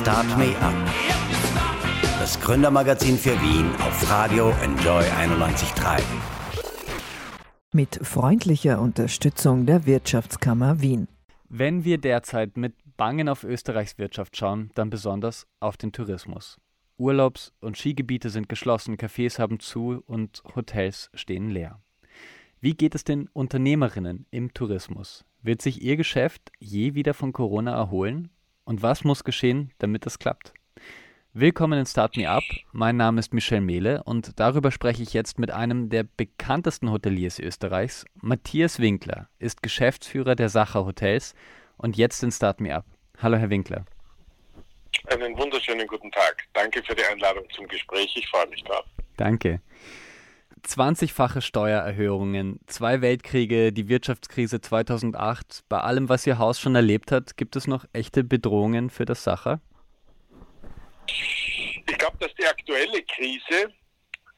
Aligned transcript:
Start 0.00 0.26
Me 0.36 0.56
Up. 0.60 0.74
Das 2.18 2.40
Gründermagazin 2.40 3.16
für 3.16 3.40
Wien 3.40 3.70
auf 3.76 4.10
Radio 4.10 4.50
Enjoy 4.62 5.04
91.3. 5.04 6.02
Mit 7.72 8.00
freundlicher 8.02 8.80
Unterstützung 8.80 9.66
der 9.66 9.86
Wirtschaftskammer 9.86 10.80
Wien. 10.80 11.06
Wenn 11.48 11.84
wir 11.84 11.98
derzeit 11.98 12.56
mit 12.56 12.74
Bangen 12.96 13.28
auf 13.28 13.44
Österreichs 13.44 13.96
Wirtschaft 13.96 14.36
schauen, 14.36 14.72
dann 14.74 14.90
besonders 14.90 15.46
auf 15.60 15.76
den 15.76 15.92
Tourismus. 15.92 16.58
Urlaubs- 16.98 17.52
und 17.60 17.78
Skigebiete 17.78 18.30
sind 18.30 18.48
geschlossen, 18.48 18.96
Cafés 18.96 19.38
haben 19.38 19.60
zu 19.60 20.02
und 20.06 20.42
Hotels 20.56 21.08
stehen 21.14 21.50
leer. 21.50 21.80
Wie 22.60 22.74
geht 22.74 22.96
es 22.96 23.04
den 23.04 23.28
Unternehmerinnen 23.28 24.26
im 24.32 24.52
Tourismus? 24.54 25.24
Wird 25.40 25.62
sich 25.62 25.82
ihr 25.82 25.96
Geschäft 25.96 26.50
je 26.58 26.94
wieder 26.94 27.14
von 27.14 27.32
Corona 27.32 27.76
erholen? 27.76 28.30
Und 28.64 28.82
was 28.82 29.04
muss 29.04 29.24
geschehen, 29.24 29.72
damit 29.78 30.06
es 30.06 30.18
klappt? 30.18 30.54
Willkommen 31.34 31.78
in 31.78 31.84
Start 31.84 32.16
Me 32.16 32.28
Up. 32.28 32.44
Mein 32.72 32.96
Name 32.96 33.20
ist 33.20 33.34
Michel 33.34 33.60
Mehle 33.60 34.02
und 34.04 34.38
darüber 34.40 34.70
spreche 34.70 35.02
ich 35.02 35.12
jetzt 35.12 35.38
mit 35.38 35.50
einem 35.50 35.90
der 35.90 36.04
bekanntesten 36.04 36.90
Hoteliers 36.90 37.38
Österreichs. 37.38 38.06
Matthias 38.22 38.78
Winkler 38.78 39.28
ist 39.38 39.62
Geschäftsführer 39.62 40.34
der 40.34 40.48
Sacher 40.48 40.86
Hotels 40.86 41.34
und 41.76 41.96
jetzt 41.96 42.22
in 42.22 42.32
Start 42.32 42.60
Me 42.60 42.74
Up. 42.74 42.86
Hallo, 43.20 43.36
Herr 43.36 43.50
Winkler. 43.50 43.84
Einen 45.08 45.36
wunderschönen 45.36 45.86
guten 45.86 46.10
Tag. 46.10 46.44
Danke 46.54 46.82
für 46.84 46.94
die 46.94 47.04
Einladung 47.04 47.44
zum 47.50 47.68
Gespräch. 47.68 48.14
Ich 48.16 48.26
freue 48.28 48.46
mich 48.46 48.62
drauf. 48.64 48.86
Danke. 49.18 49.60
20-fache 50.64 51.42
Steuererhöhungen, 51.42 52.60
zwei 52.66 53.00
Weltkriege, 53.00 53.72
die 53.72 53.88
Wirtschaftskrise 53.88 54.60
2008. 54.60 55.64
Bei 55.68 55.80
allem, 55.80 56.08
was 56.08 56.26
Ihr 56.26 56.38
Haus 56.38 56.58
schon 56.58 56.74
erlebt 56.74 57.12
hat, 57.12 57.36
gibt 57.36 57.56
es 57.56 57.66
noch 57.66 57.84
echte 57.92 58.24
Bedrohungen 58.24 58.90
für 58.90 59.04
das 59.04 59.24
Sacher? 59.24 59.60
Ich 61.06 61.98
glaube, 61.98 62.16
dass 62.18 62.34
die 62.34 62.46
aktuelle 62.46 63.02
Krise, 63.02 63.72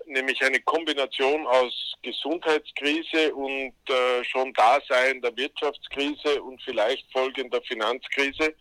nämlich 0.06 0.42
eine 0.42 0.60
Kombination 0.60 1.46
aus 1.46 1.94
Gesundheitskrise 2.02 3.34
und 3.34 3.74
äh, 3.88 4.24
schon 4.24 4.52
Dasein 4.52 5.20
der 5.22 5.36
Wirtschaftskrise 5.36 6.42
und 6.42 6.60
vielleicht 6.62 7.10
folgender 7.12 7.60
Finanzkrise, 7.62 8.54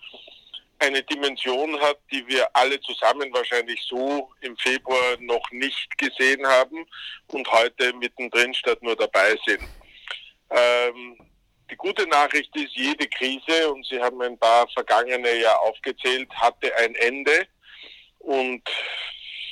eine 0.80 1.04
Dimension 1.04 1.80
hat, 1.81 1.98
die 2.12 2.26
wir 2.28 2.48
alle 2.54 2.80
zusammen 2.81 3.34
wahrscheinlich 3.34 3.81
so 3.88 4.30
im 4.42 4.56
Februar 4.58 5.18
noch 5.20 5.50
nicht 5.52 5.98
gesehen 5.98 6.45
haben 6.45 6.86
und 7.28 7.50
heute 7.52 7.94
mittendrin 7.94 8.54
statt 8.54 8.81
nur 8.81 8.96
dabei 8.96 9.36
sind. 9.46 9.62
Ähm, 10.50 11.18
die 11.72 11.76
gute 11.76 12.08
Nachricht 12.08 12.56
ist, 12.56 12.76
jede 12.76 13.08
Krise, 13.08 13.72
und 13.72 13.86
Sie 13.88 14.00
haben 14.00 14.22
ein 14.22 14.38
paar 14.38 14.68
vergangene 14.70 15.34
ja 15.42 15.56
aufgezählt, 15.58 16.30
hatte 16.36 16.76
ein 16.78 16.94
Ende 16.96 17.48
und 18.20 18.62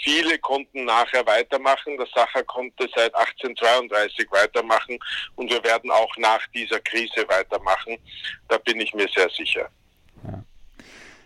viele 0.04 0.38
konnten 0.40 0.86
nachher 0.86 1.26
weitermachen. 1.26 1.98
Der 1.98 2.08
Sacher 2.14 2.44
konnte 2.44 2.88
seit 2.96 3.16
1832 3.16 4.30
weitermachen 4.32 5.00
und 5.36 5.50
wir 5.50 5.64
werden 5.64 5.90
auch 5.90 6.16
nach 6.18 6.46
dieser 6.54 6.80
Krise 6.82 7.28
weitermachen. 7.28 7.98
Da 8.48 8.58
bin 8.60 8.80
ich 8.80 8.94
mir 8.94 9.08
sehr 9.16 9.30
sicher. 9.30 9.70
Ja. 10.24 10.44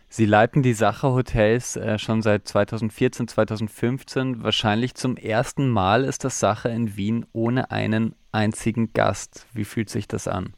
Sie 0.10 0.26
leiten 0.26 0.64
die 0.64 0.74
Sacher 0.74 1.12
Hotels 1.12 1.76
äh, 1.76 2.00
schon 2.00 2.22
seit 2.22 2.48
2014, 2.48 3.28
2015. 3.28 4.44
Wahrscheinlich 4.44 4.96
zum 4.96 5.18
ersten 5.18 5.70
Mal 5.70 6.06
ist 6.06 6.24
das 6.24 6.40
Sacher 6.40 6.70
in 6.70 6.96
Wien 6.96 7.26
ohne 7.34 7.72
einen 7.72 8.16
einzigen 8.32 8.94
Gast. 8.94 9.46
Wie 9.54 9.66
fühlt 9.66 9.90
sich 9.90 10.08
das 10.08 10.28
an? 10.28 10.54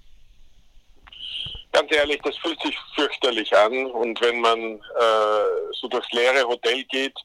Ganz 1.71 1.91
ehrlich, 1.91 2.19
das 2.23 2.37
fühlt 2.37 2.61
sich 2.61 2.77
fürchterlich 2.93 3.55
an. 3.55 3.87
Und 3.87 4.21
wenn 4.21 4.39
man 4.39 4.59
äh, 4.59 5.71
so 5.79 5.87
durchs 5.87 6.11
leere 6.11 6.43
Hotel 6.47 6.83
geht, 6.85 7.17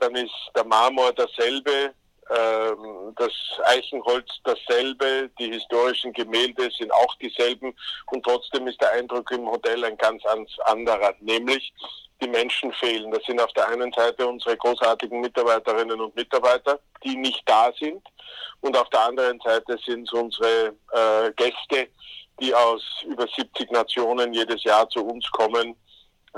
dann 0.00 0.14
ist 0.16 0.32
der 0.56 0.64
Marmor 0.64 1.12
derselbe, 1.12 1.94
das 2.28 3.32
Eichenholz 3.64 4.28
dasselbe, 4.44 5.30
die 5.38 5.52
historischen 5.52 6.12
Gemälde 6.12 6.70
sind 6.78 6.92
auch 6.92 7.14
dieselben 7.16 7.74
und 8.06 8.24
trotzdem 8.24 8.66
ist 8.68 8.80
der 8.80 8.92
Eindruck 8.92 9.30
im 9.32 9.50
Hotel 9.50 9.84
ein 9.84 9.96
ganz 9.98 10.22
anderer, 10.64 11.14
nämlich 11.20 11.72
die 12.22 12.28
Menschen 12.28 12.72
fehlen. 12.74 13.10
Das 13.10 13.24
sind 13.24 13.40
auf 13.40 13.52
der 13.54 13.68
einen 13.68 13.92
Seite 13.92 14.26
unsere 14.26 14.56
großartigen 14.56 15.20
Mitarbeiterinnen 15.20 16.00
und 16.00 16.14
Mitarbeiter, 16.14 16.78
die 17.04 17.16
nicht 17.16 17.42
da 17.46 17.72
sind 17.78 18.02
und 18.62 18.76
auf 18.76 18.88
der 18.90 19.06
anderen 19.06 19.40
Seite 19.40 19.76
sind 19.84 20.08
es 20.08 20.12
unsere 20.12 20.74
äh, 20.92 21.32
Gäste, 21.36 21.88
die 22.40 22.54
aus 22.54 22.82
über 23.04 23.26
70 23.26 23.70
Nationen 23.72 24.32
jedes 24.32 24.62
Jahr 24.64 24.88
zu 24.88 25.04
uns 25.04 25.28
kommen. 25.32 25.76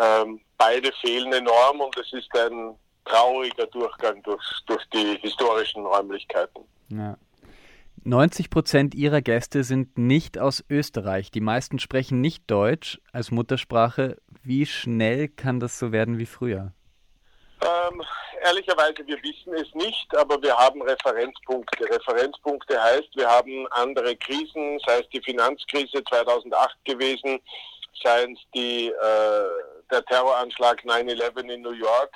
Ähm, 0.01 0.41
beide 0.59 0.91
fehlen 1.01 1.33
enorm 1.33 1.81
und 1.83 1.97
es 1.99 2.13
ist 2.13 2.35
ein 2.37 2.77
trauriger 3.05 3.67
Durchgang 3.67 4.23
durch, 4.23 4.45
durch 4.67 4.85
die 4.93 5.19
historischen 5.21 5.85
Räumlichkeiten. 5.85 6.65
Ja. 6.89 7.17
90 8.07 8.51
Prozent 8.51 8.95
ihrer 8.95 9.23
Gäste 9.23 9.65
sind 9.65 9.97
nicht 9.97 10.39
aus 10.39 10.63
Österreich. 10.69 11.31
Die 11.31 11.41
meisten 11.41 11.79
sprechen 11.79 12.21
nicht 12.21 12.51
Deutsch 12.51 13.01
als 13.13 13.31
Muttersprache. 13.31 14.19
Wie 14.43 14.67
schnell 14.67 15.29
kann 15.29 15.59
das 15.59 15.79
so 15.79 15.91
werden 15.91 16.19
wie 16.19 16.27
früher? 16.27 16.73
Ähm, 17.63 18.03
ehrlicherweise, 18.43 19.07
wir 19.07 19.17
wissen 19.23 19.55
es 19.55 19.73
nicht, 19.75 20.15
aber 20.17 20.41
wir 20.43 20.55
haben 20.55 20.83
Referenzpunkte. 20.83 21.85
Referenzpunkte 21.89 22.83
heißt, 22.83 23.09
wir 23.17 23.27
haben 23.29 23.67
andere 23.71 24.15
Krisen, 24.17 24.79
sei 24.87 25.01
es 25.01 25.09
die 25.09 25.23
Finanzkrise 25.23 26.05
2008 26.05 26.85
gewesen, 26.85 27.41
sei 28.03 28.25
es 28.25 28.39
die, 28.55 28.89
äh, 28.89 29.49
der 29.91 30.05
Terroranschlag 30.05 30.85
9-11 30.85 31.51
in 31.51 31.63
New 31.63 31.73
York 31.73 32.11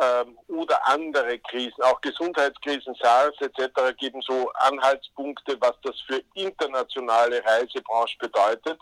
ähm, 0.00 0.38
oder 0.48 0.86
andere 0.88 1.38
Krisen, 1.38 1.82
auch 1.82 2.00
Gesundheitskrisen, 2.00 2.94
SARS 3.00 3.34
etc. 3.40 3.96
geben 3.98 4.22
so 4.22 4.50
Anhaltspunkte, 4.54 5.56
was 5.60 5.74
das 5.82 5.94
für 6.06 6.22
internationale 6.34 7.44
Reisebranche 7.44 8.16
bedeutet. 8.18 8.80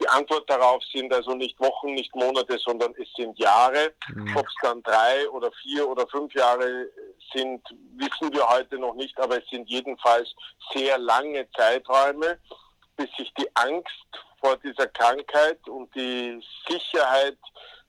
Die 0.00 0.08
Antwort 0.08 0.48
darauf 0.48 0.82
sind 0.92 1.12
also 1.12 1.34
nicht 1.34 1.58
Wochen, 1.60 1.94
nicht 1.94 2.14
Monate, 2.14 2.58
sondern 2.58 2.94
es 2.98 3.08
sind 3.16 3.38
Jahre. 3.38 3.94
Mhm. 4.14 4.36
Ob 4.36 4.46
es 4.46 4.54
dann 4.62 4.82
drei 4.82 5.28
oder 5.30 5.50
vier 5.62 5.88
oder 5.88 6.06
fünf 6.08 6.34
Jahre 6.34 6.88
sind, 7.32 7.62
wissen 7.96 8.32
wir 8.32 8.46
heute 8.48 8.78
noch 8.78 8.94
nicht, 8.94 9.18
aber 9.18 9.38
es 9.38 9.48
sind 9.50 9.68
jedenfalls 9.68 10.28
sehr 10.74 10.98
lange 10.98 11.46
Zeiträume, 11.52 12.38
bis 12.96 13.10
sich 13.16 13.32
die 13.38 13.48
Angst 13.54 13.90
vor 14.40 14.56
dieser 14.58 14.86
Krankheit 14.88 15.66
und 15.68 15.94
die 15.94 16.42
Sicherheit 16.68 17.38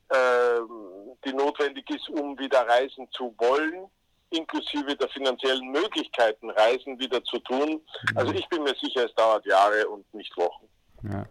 die 0.10 1.34
notwendig 1.34 1.90
ist, 1.90 2.10
um 2.10 2.38
wieder 2.40 2.68
reisen 2.68 3.08
zu 3.12 3.34
wollen, 3.38 3.90
inklusive 4.30 4.96
der 4.96 5.10
finanziellen 5.10 5.72
Möglichkeiten, 5.72 6.50
Reisen 6.52 7.00
wieder 7.00 7.24
zu 7.24 7.40
tun. 7.40 7.82
Also 8.16 8.34
ich 8.34 8.48
bin 8.50 8.64
mir 8.64 8.76
sicher, 8.82 9.06
es 9.06 9.14
dauert 9.16 9.46
Jahre 9.46 9.88
und 9.88 10.12
nicht 10.14 10.36
Wochen. 10.38 10.68
Ja. 11.04 11.26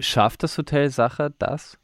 Schafft 0.00 0.42
das 0.42 0.58
Hotel 0.58 0.90
Sacher 0.90 1.30
das? 1.30 1.78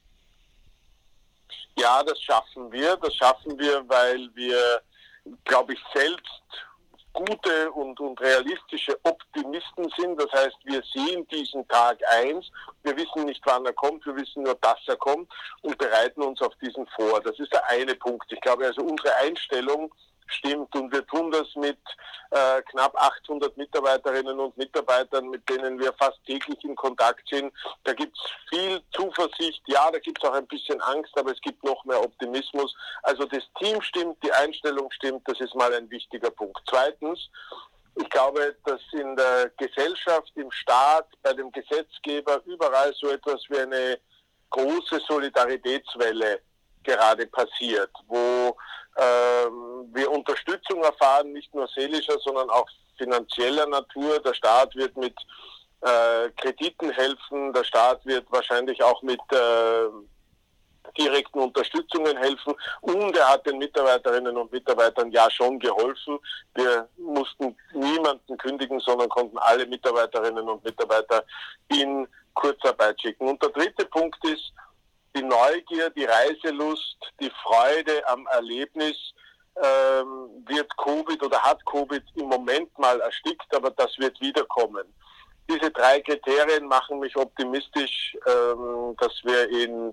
Ja, 1.78 2.02
das 2.02 2.20
schaffen 2.20 2.70
wir. 2.72 2.97
Das 2.97 3.14
schaffen 3.14 3.58
wir, 3.58 3.88
weil 3.88 4.28
wir, 4.34 4.82
glaube 5.44 5.74
ich, 5.74 5.80
selbst 5.94 6.42
gute 7.12 7.71
und, 7.72 7.98
und 8.00 8.21
realistische 8.21 8.98
Optimisten 9.03 9.91
sind. 9.97 10.21
Das 10.21 10.32
heißt, 10.32 10.56
wir 10.65 10.82
sehen 10.94 11.26
diesen 11.28 11.66
Tag 11.69 11.98
eins. 12.10 12.50
Wir 12.82 12.97
wissen 12.97 13.25
nicht, 13.25 13.41
wann 13.44 13.66
er 13.66 13.72
kommt. 13.72 14.04
Wir 14.06 14.16
wissen 14.16 14.43
nur, 14.43 14.54
dass 14.56 14.78
er 14.87 14.97
kommt 14.97 15.31
und 15.62 15.76
bereiten 15.78 16.22
uns 16.22 16.41
auf 16.43 16.54
diesen 16.62 16.87
vor. 16.97 17.21
Das 17.21 17.38
ist 17.38 17.53
der 17.53 17.69
eine 17.69 17.94
Punkt. 17.94 18.31
Ich 18.32 18.41
glaube 18.41 18.66
also, 18.66 18.82
unsere 18.82 19.15
Einstellung 19.16 19.93
stimmt. 20.32 20.74
Und 20.74 20.92
wir 20.92 21.06
tun 21.06 21.30
das 21.30 21.46
mit 21.56 21.78
äh, 22.30 22.62
knapp 22.70 22.94
800 22.96 23.56
Mitarbeiterinnen 23.56 24.38
und 24.38 24.56
Mitarbeitern, 24.56 25.28
mit 25.28 25.48
denen 25.48 25.78
wir 25.78 25.92
fast 25.94 26.18
täglich 26.26 26.62
in 26.64 26.76
Kontakt 26.76 27.28
sind. 27.28 27.52
Da 27.84 27.92
gibt 27.92 28.16
es 28.16 28.30
viel 28.48 28.80
Zuversicht. 28.92 29.62
Ja, 29.66 29.91
da 29.91 29.98
gibt 29.98 30.22
es 30.22 30.28
auch 30.28 30.34
ein 30.34 30.46
bisschen 30.46 30.80
Angst, 30.80 31.16
aber 31.18 31.32
es 31.32 31.41
gibt 31.41 31.62
noch 31.64 31.84
mehr 31.84 32.03
Optimismus. 32.03 32.74
Also 33.03 33.24
das 33.27 33.42
Team 33.59 33.80
stimmt, 33.82 34.16
die 34.22 34.32
Einstellung 34.32 34.91
stimmt. 34.92 35.27
Das 35.27 35.41
ist 35.41 35.54
mal 35.54 35.72
ein 35.74 35.91
wichtiger 35.91 36.30
Punkt. 36.30 36.60
Zweitens, 36.68 37.28
ich 37.97 38.09
glaube, 38.10 38.56
dass 38.65 38.80
in 38.92 39.16
der 39.16 39.50
Gesellschaft, 39.56 40.30
im 40.36 40.50
Staat, 40.50 41.09
bei 41.22 41.32
dem 41.32 41.50
Gesetzgeber 41.53 42.41
überall 42.47 42.92
so 42.94 43.09
etwas 43.10 43.42
wie 43.48 43.59
eine 43.59 43.98
große 44.50 45.00
Solidaritätswelle 45.06 46.41
gerade 46.82 47.27
passiert, 47.27 47.91
wo 48.06 48.56
wir 49.92 50.10
Unterstützung 50.10 50.82
erfahren, 50.82 51.32
nicht 51.32 51.54
nur 51.54 51.68
seelischer, 51.68 52.18
sondern 52.20 52.50
auch 52.50 52.68
finanzieller 52.98 53.66
Natur. 53.66 54.20
Der 54.20 54.34
Staat 54.34 54.74
wird 54.76 54.97
mit 54.97 55.14
äh, 55.82 56.28
Krediten 56.36 56.91
helfen, 56.91 57.52
der 57.52 57.64
Staat 57.64 58.04
wird 58.04 58.30
wahrscheinlich 58.30 58.82
auch 58.82 59.02
mit 59.02 59.20
äh, 59.32 59.88
direkten 60.98 61.41
Unterstützungen 61.41 62.16
helfen 62.16 62.54
und 62.80 63.16
er 63.16 63.28
hat 63.28 63.47
den 63.47 63.58
Mitarbeiterinnen 63.58 64.36
und 64.36 64.52
Mitarbeitern 64.52 65.10
ja 65.12 65.30
schon 65.30 65.58
geholfen. 65.58 66.18
Wir 66.54 66.88
mussten 66.96 67.56
niemanden 67.72 68.36
kündigen, 68.38 68.80
sondern 68.80 69.08
konnten 69.08 69.38
alle 69.38 69.66
Mitarbeiterinnen 69.66 70.48
und 70.48 70.64
Mitarbeiter 70.64 71.24
in 71.68 72.06
Kurzarbeit 72.34 73.00
schicken. 73.00 73.28
Und 73.28 73.42
der 73.42 73.50
dritte 73.50 73.84
Punkt 73.86 74.22
ist, 74.24 74.53
die 75.16 75.22
Neugier, 75.22 75.91
die 75.91 76.04
Reiselust, 76.04 76.97
die 77.21 77.30
Freude 77.42 78.07
am 78.09 78.27
Erlebnis 78.28 78.97
ähm, 79.57 80.45
wird 80.47 80.71
Covid 80.77 81.22
oder 81.22 81.41
hat 81.42 81.65
Covid 81.66 82.03
im 82.15 82.27
Moment 82.27 82.77
mal 82.78 83.01
erstickt, 83.01 83.54
aber 83.54 83.71
das 83.71 83.97
wird 83.98 84.21
wiederkommen. 84.21 84.84
Diese 85.48 85.71
drei 85.71 86.01
Kriterien 86.01 86.66
machen 86.66 87.01
mich 87.01 87.16
optimistisch, 87.16 88.16
ähm, 88.27 88.95
dass 88.98 89.12
wir 89.24 89.48
in 89.51 89.92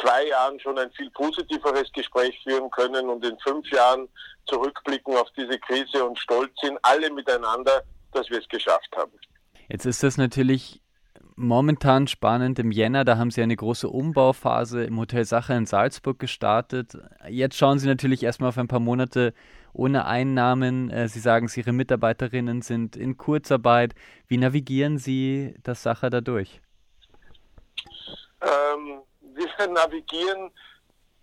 zwei 0.00 0.26
Jahren 0.26 0.58
schon 0.60 0.78
ein 0.78 0.90
viel 0.92 1.10
positiveres 1.10 1.90
Gespräch 1.92 2.38
führen 2.42 2.70
können 2.70 3.08
und 3.08 3.24
in 3.24 3.38
fünf 3.38 3.70
Jahren 3.70 4.08
zurückblicken 4.46 5.16
auf 5.16 5.28
diese 5.36 5.58
Krise 5.60 6.04
und 6.04 6.18
stolz 6.18 6.52
sind, 6.60 6.78
alle 6.82 7.10
miteinander, 7.10 7.82
dass 8.12 8.28
wir 8.28 8.38
es 8.38 8.48
geschafft 8.48 8.90
haben. 8.96 9.12
Jetzt 9.68 9.86
ist 9.86 10.02
das 10.02 10.16
natürlich 10.16 10.80
momentan 11.36 12.08
spannend 12.08 12.58
im 12.58 12.72
Jänner. 12.72 13.04
Da 13.04 13.18
haben 13.18 13.30
Sie 13.30 13.42
eine 13.42 13.54
große 13.54 13.88
Umbauphase 13.88 14.84
im 14.84 14.98
Hotel 14.98 15.24
Sacher 15.24 15.56
in 15.56 15.66
Salzburg 15.66 16.18
gestartet. 16.18 16.96
Jetzt 17.28 17.56
schauen 17.56 17.78
Sie 17.78 17.86
natürlich 17.86 18.22
erstmal 18.22 18.48
auf 18.48 18.58
ein 18.58 18.68
paar 18.68 18.80
Monate 18.80 19.34
ohne 19.72 20.06
Einnahmen. 20.06 20.90
Äh, 20.90 21.08
Sie 21.08 21.20
sagen, 21.20 21.48
Ihre 21.54 21.72
Mitarbeiterinnen 21.72 22.62
sind 22.62 22.96
in 22.96 23.18
Kurzarbeit. 23.18 23.94
Wie 24.26 24.38
navigieren 24.38 24.98
Sie 24.98 25.54
das 25.62 25.82
Sacher 25.82 26.10
dadurch? 26.10 26.60
Ähm, 28.40 29.02
wir 29.20 29.68
navigieren 29.72 30.50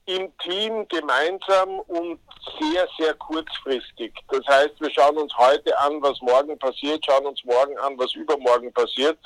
im 0.06 0.32
Team 0.40 0.86
gemeinsam 0.90 1.80
und 1.88 2.20
sehr, 2.60 2.86
sehr 3.00 3.14
kurzfristig. 3.16 4.14
Das 4.28 4.46
heißt, 4.48 4.80
wir 4.80 4.92
schauen 4.92 5.18
uns 5.18 5.34
heute 5.38 5.78
an, 5.80 6.02
was 6.02 6.22
morgen 6.22 6.60
passiert, 6.60 7.04
schauen 7.06 7.26
uns 7.26 7.42
morgen 7.46 7.78
an, 7.80 7.98
was 7.98 8.14
übermorgen 8.14 8.72
passiert 8.74 9.18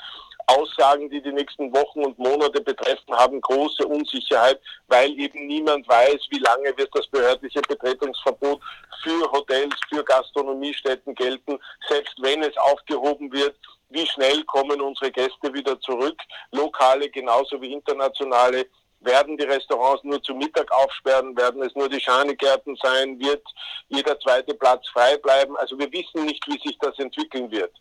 Aussagen, 0.48 1.10
die 1.10 1.20
die 1.20 1.32
nächsten 1.32 1.72
Wochen 1.74 2.04
und 2.04 2.18
Monate 2.18 2.60
betreffen, 2.60 3.14
haben 3.14 3.40
große 3.40 3.86
Unsicherheit, 3.86 4.58
weil 4.86 5.10
eben 5.18 5.46
niemand 5.46 5.86
weiß, 5.86 6.26
wie 6.30 6.38
lange 6.38 6.76
wird 6.76 6.90
das 6.94 7.06
behördliche 7.08 7.60
Betretungsverbot 7.62 8.60
für 9.02 9.30
Hotels, 9.30 9.74
für 9.88 10.02
Gastronomiestätten 10.02 11.14
gelten, 11.14 11.58
selbst 11.88 12.14
wenn 12.20 12.42
es 12.42 12.56
aufgehoben 12.56 13.30
wird. 13.30 13.56
Wie 13.90 14.06
schnell 14.06 14.42
kommen 14.44 14.80
unsere 14.80 15.10
Gäste 15.10 15.52
wieder 15.52 15.78
zurück? 15.80 16.18
Lokale 16.52 17.08
genauso 17.10 17.60
wie 17.60 17.72
internationale. 17.72 18.66
Werden 19.00 19.36
die 19.36 19.44
Restaurants 19.44 20.02
nur 20.02 20.20
zu 20.22 20.34
Mittag 20.34 20.72
aufsperren? 20.72 21.36
Werden 21.36 21.62
es 21.62 21.74
nur 21.74 21.88
die 21.88 22.00
Schanigärten 22.00 22.76
sein? 22.82 23.18
Wird 23.20 23.46
jeder 23.88 24.18
zweite 24.20 24.54
Platz 24.54 24.88
frei 24.88 25.16
bleiben? 25.18 25.56
Also 25.58 25.78
wir 25.78 25.90
wissen 25.92 26.24
nicht, 26.24 26.44
wie 26.48 26.58
sich 26.66 26.76
das 26.80 26.98
entwickeln 26.98 27.50
wird. 27.50 27.72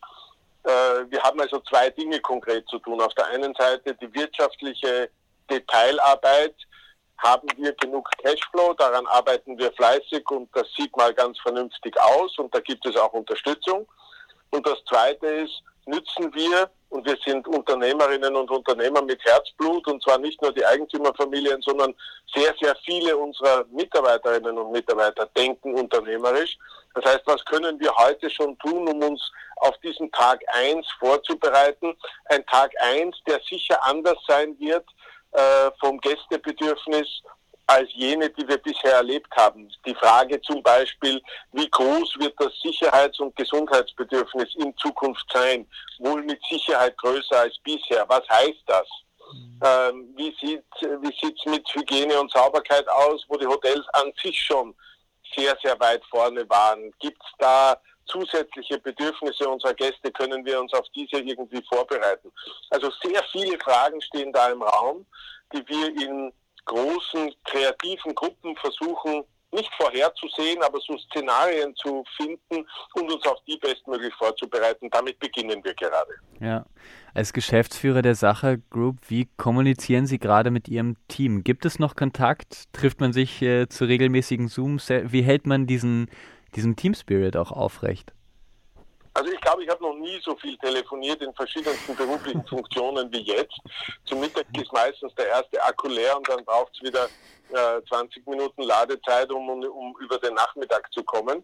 Äh, 0.67 1.09
wir 1.09 1.23
haben 1.23 1.39
also 1.39 1.59
zwei 1.61 1.89
Dinge 1.89 2.19
konkret 2.19 2.67
zu 2.67 2.77
tun. 2.79 2.99
Auf 2.99 3.13
der 3.13 3.27
einen 3.27 3.55
Seite 3.55 3.95
die 3.95 4.13
wirtschaftliche 4.13 5.09
Detailarbeit. 5.49 6.55
Haben 7.19 7.47
wir 7.55 7.73
genug 7.73 8.07
Cashflow? 8.21 8.73
Daran 8.73 9.07
arbeiten 9.07 9.57
wir 9.57 9.71
fleißig 9.71 10.29
und 10.29 10.49
das 10.55 10.67
sieht 10.77 10.95
mal 10.95 11.13
ganz 11.13 11.39
vernünftig 11.39 11.99
aus 11.99 12.37
und 12.37 12.53
da 12.53 12.59
gibt 12.59 12.85
es 12.85 12.95
auch 12.95 13.13
Unterstützung. 13.13 13.87
Und 14.51 14.67
das 14.67 14.83
Zweite 14.87 15.25
ist, 15.25 15.63
nützen 15.85 16.33
wir, 16.35 16.69
und 16.89 17.05
wir 17.05 17.17
sind 17.25 17.47
Unternehmerinnen 17.47 18.35
und 18.35 18.49
Unternehmer 18.49 19.01
mit 19.01 19.23
Herzblut, 19.25 19.87
und 19.87 20.01
zwar 20.03 20.17
nicht 20.17 20.41
nur 20.41 20.53
die 20.53 20.65
Eigentümerfamilien, 20.65 21.61
sondern 21.61 21.93
sehr, 22.33 22.53
sehr 22.61 22.75
viele 22.85 23.15
unserer 23.15 23.65
Mitarbeiterinnen 23.71 24.57
und 24.57 24.71
Mitarbeiter 24.71 25.25
denken 25.37 25.73
unternehmerisch. 25.75 26.57
Das 26.95 27.05
heißt, 27.05 27.23
was 27.25 27.43
können 27.45 27.79
wir 27.79 27.93
heute 27.95 28.29
schon 28.29 28.57
tun, 28.59 28.87
um 28.87 29.01
uns 29.03 29.31
auf 29.57 29.77
diesen 29.79 30.11
Tag 30.11 30.41
eins 30.53 30.87
vorzubereiten? 30.99 31.95
Ein 32.25 32.45
Tag 32.47 32.71
eins, 32.81 33.17
der 33.27 33.39
sicher 33.47 33.77
anders 33.83 34.17
sein 34.27 34.57
wird 34.59 34.85
äh, 35.33 35.69
vom 35.79 35.99
Gästebedürfnis 35.99 37.21
als 37.67 37.89
jene, 37.93 38.29
die 38.29 38.47
wir 38.47 38.57
bisher 38.57 38.93
erlebt 38.93 39.29
haben. 39.35 39.69
Die 39.85 39.95
Frage 39.95 40.41
zum 40.41 40.63
Beispiel, 40.63 41.21
wie 41.51 41.69
groß 41.69 42.15
wird 42.17 42.33
das 42.39 42.53
Sicherheits- 42.63 43.19
und 43.19 43.35
Gesundheitsbedürfnis 43.35 44.55
in 44.55 44.75
Zukunft 44.77 45.25
sein? 45.33 45.67
Wohl 45.99 46.23
mit 46.23 46.39
Sicherheit 46.49 46.97
größer 46.97 47.41
als 47.41 47.57
bisher. 47.59 48.07
Was 48.07 48.27
heißt 48.29 48.63
das? 48.67 48.87
Mhm. 49.33 49.59
Ähm, 49.63 50.13
wie 50.15 50.35
sieht 50.39 50.63
wie 51.01 51.13
sieht's 51.21 51.45
mit 51.45 51.67
Hygiene 51.73 52.19
und 52.19 52.31
Sauberkeit 52.31 52.87
aus, 52.87 53.25
wo 53.27 53.35
die 53.35 53.45
Hotels 53.45 53.85
an 53.93 54.13
sich 54.23 54.39
schon 54.39 54.73
sehr, 55.35 55.57
sehr 55.61 55.77
weit 55.81 56.03
vorne 56.05 56.49
waren? 56.49 56.93
Gibt 56.99 57.21
es 57.21 57.31
da 57.37 57.77
zusätzliche 58.05 58.79
Bedürfnisse 58.79 59.49
unserer 59.49 59.73
Gäste? 59.73 60.09
Können 60.11 60.45
wir 60.45 60.61
uns 60.61 60.73
auf 60.73 60.85
diese 60.95 61.17
irgendwie 61.17 61.61
vorbereiten? 61.67 62.31
Also 62.69 62.89
sehr 63.03 63.21
viele 63.31 63.59
Fragen 63.59 63.99
stehen 64.01 64.31
da 64.31 64.49
im 64.49 64.61
Raum, 64.61 65.05
die 65.53 65.67
wir 65.67 65.87
in 66.01 66.31
großen 66.67 67.33
kreativen 67.45 68.13
Gruppen 68.13 68.55
versuchen, 68.57 69.23
nicht 69.51 69.71
vorherzusehen, 69.75 70.61
aber 70.61 70.79
so 70.79 70.97
Szenarien 70.97 71.73
zu 71.75 72.03
finden 72.17 72.67
und 72.93 73.11
uns 73.11 73.25
auf 73.25 73.39
die 73.47 73.57
bestmöglich 73.57 74.13
vorzubereiten. 74.15 74.89
Damit 74.91 75.19
beginnen 75.19 75.63
wir 75.63 75.73
gerade. 75.73 76.11
Ja. 76.39 76.65
Als 77.13 77.33
Geschäftsführer 77.33 78.01
der 78.01 78.15
Sache 78.15 78.61
Group, 78.69 78.97
wie 79.07 79.27
kommunizieren 79.37 80.05
Sie 80.05 80.19
gerade 80.19 80.51
mit 80.51 80.67
Ihrem 80.67 80.97
Team? 81.07 81.43
Gibt 81.43 81.65
es 81.65 81.79
noch 81.79 81.95
Kontakt? 81.95 82.71
Trifft 82.73 82.99
man 82.99 83.13
sich 83.13 83.41
äh, 83.41 83.67
zu 83.69 83.85
regelmäßigen 83.85 84.49
Zooms? 84.49 84.89
Wie 84.89 85.21
hält 85.21 85.47
man 85.47 85.65
diesen, 85.65 86.11
diesen 86.55 86.75
Team 86.75 86.93
Spirit 86.93 87.37
auch 87.37 87.51
aufrecht? 87.51 88.13
Also 89.17 89.31
ich 89.31 89.41
glaube, 89.41 89.63
ich 89.63 89.69
habe 89.69 89.83
noch 89.83 89.95
nie 89.95 90.21
so 90.23 90.35
viel 90.35 90.55
telefoniert 90.59 91.23
in 91.23 91.33
verschiedensten 91.33 91.95
beruflichen 91.95 92.45
Funktionen 92.45 93.11
wie 93.11 93.21
jetzt. 93.21 93.57
Zum 94.05 94.19
Mittag 94.19 94.45
ist 94.55 94.71
meistens 94.71 95.11
der 95.15 95.29
erste 95.29 95.59
Akku 95.63 95.87
leer 95.87 96.15
und 96.15 96.29
dann 96.29 96.45
braucht 96.45 96.71
es 96.75 96.83
wieder 96.83 97.09
äh, 97.49 97.81
20 97.89 98.27
Minuten 98.27 98.61
Ladezeit, 98.61 99.31
um, 99.31 99.49
um 99.49 99.95
über 100.01 100.19
den 100.19 100.35
Nachmittag 100.35 100.87
zu 100.93 101.03
kommen. 101.03 101.43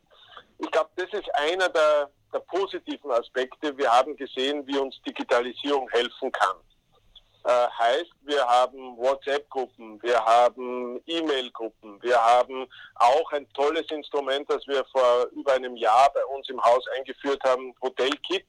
Ich 0.60 0.70
glaube, 0.70 0.92
das 0.98 1.12
ist 1.14 1.28
einer 1.34 1.68
der, 1.68 2.12
der 2.31 2.40
positiven 2.42 3.10
Aspekte. 3.10 3.75
Wir 3.75 3.92
haben 3.92 4.16
gesehen, 4.18 4.68
wie 4.68 4.78
uns 4.78 5.02
Digitalisierung 5.02 5.90
helfen 5.90 6.31
kann. 6.31 6.58
Äh, 7.45 7.68
heißt, 7.78 8.12
wir 8.22 8.42
haben 8.45 8.98
WhatsApp-Gruppen, 8.98 10.01
wir 10.01 10.24
haben 10.24 11.01
E-Mail-Gruppen, 11.06 12.01
wir 12.01 12.18
haben 12.18 12.68
auch 12.95 13.31
ein 13.34 13.45
tolles 13.54 13.86
Instrument, 13.92 14.50
das 14.50 14.66
wir 14.66 14.86
vor 14.94 15.28
über 15.34 15.54
einem 15.54 15.75
Jahr 15.75 16.10
bei 16.13 16.24
uns 16.25 16.48
im 16.48 16.63
Haus 16.63 16.86
eingeführt 16.98 17.44
haben, 17.44 17.75
Hotelkit, 17.81 18.45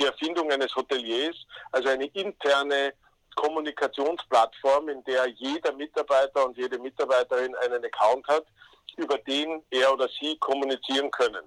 die 0.00 0.06
Erfindung 0.06 0.50
eines 0.50 0.74
Hoteliers, 0.74 1.36
also 1.70 1.88
eine 1.88 2.06
interne 2.06 2.94
Kommunikationsplattform, 3.36 4.88
in 4.88 5.04
der 5.04 5.28
jeder 5.28 5.72
Mitarbeiter 5.72 6.46
und 6.46 6.56
jede 6.56 6.78
Mitarbeiterin 6.80 7.54
einen 7.56 7.84
Account 7.84 8.26
hat, 8.26 8.44
über 8.96 9.18
den 9.18 9.62
er 9.70 9.92
oder 9.92 10.08
sie 10.20 10.36
kommunizieren 10.38 11.10
können. 11.12 11.44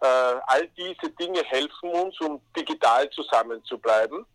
Äh, 0.00 0.06
all 0.06 0.68
diese 0.76 1.10
Dinge 1.12 1.42
helfen 1.44 1.90
uns, 1.90 2.20
um 2.20 2.40
digital 2.56 3.08
zusammenzubleiben. 3.10 4.26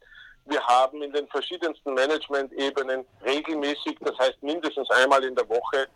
Wir 0.48 0.66
haben 0.66 1.02
in 1.02 1.12
den 1.12 1.28
verschiedensten 1.28 1.94
Management-Ebenen 1.94 3.06
regelmäßig, 3.26 3.98
das 4.02 4.18
heißt 4.18 4.42
mindestens 4.42 4.90
einmal 4.92 5.24
in 5.24 5.36
der 5.36 5.48
Woche, 5.50 5.88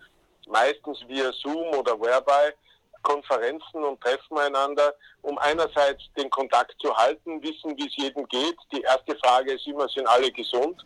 meistens 0.47 0.99
via 1.07 1.31
Zoom 1.31 1.73
oder 1.75 1.99
Whereby, 1.99 2.53
Konferenzen 3.03 3.83
und 3.83 3.99
treffen 4.01 4.37
einander, 4.37 4.93
um 5.21 5.37
einerseits 5.39 6.03
den 6.17 6.29
Kontakt 6.29 6.75
zu 6.79 6.95
halten, 6.95 7.41
wissen, 7.41 7.77
wie 7.77 7.87
es 7.87 7.95
jedem 7.95 8.27
geht. 8.27 8.57
Die 8.71 8.81
erste 8.81 9.15
Frage 9.17 9.53
ist 9.53 9.65
immer, 9.65 9.87
sind 9.87 10.07
alle 10.07 10.31
gesund? 10.31 10.83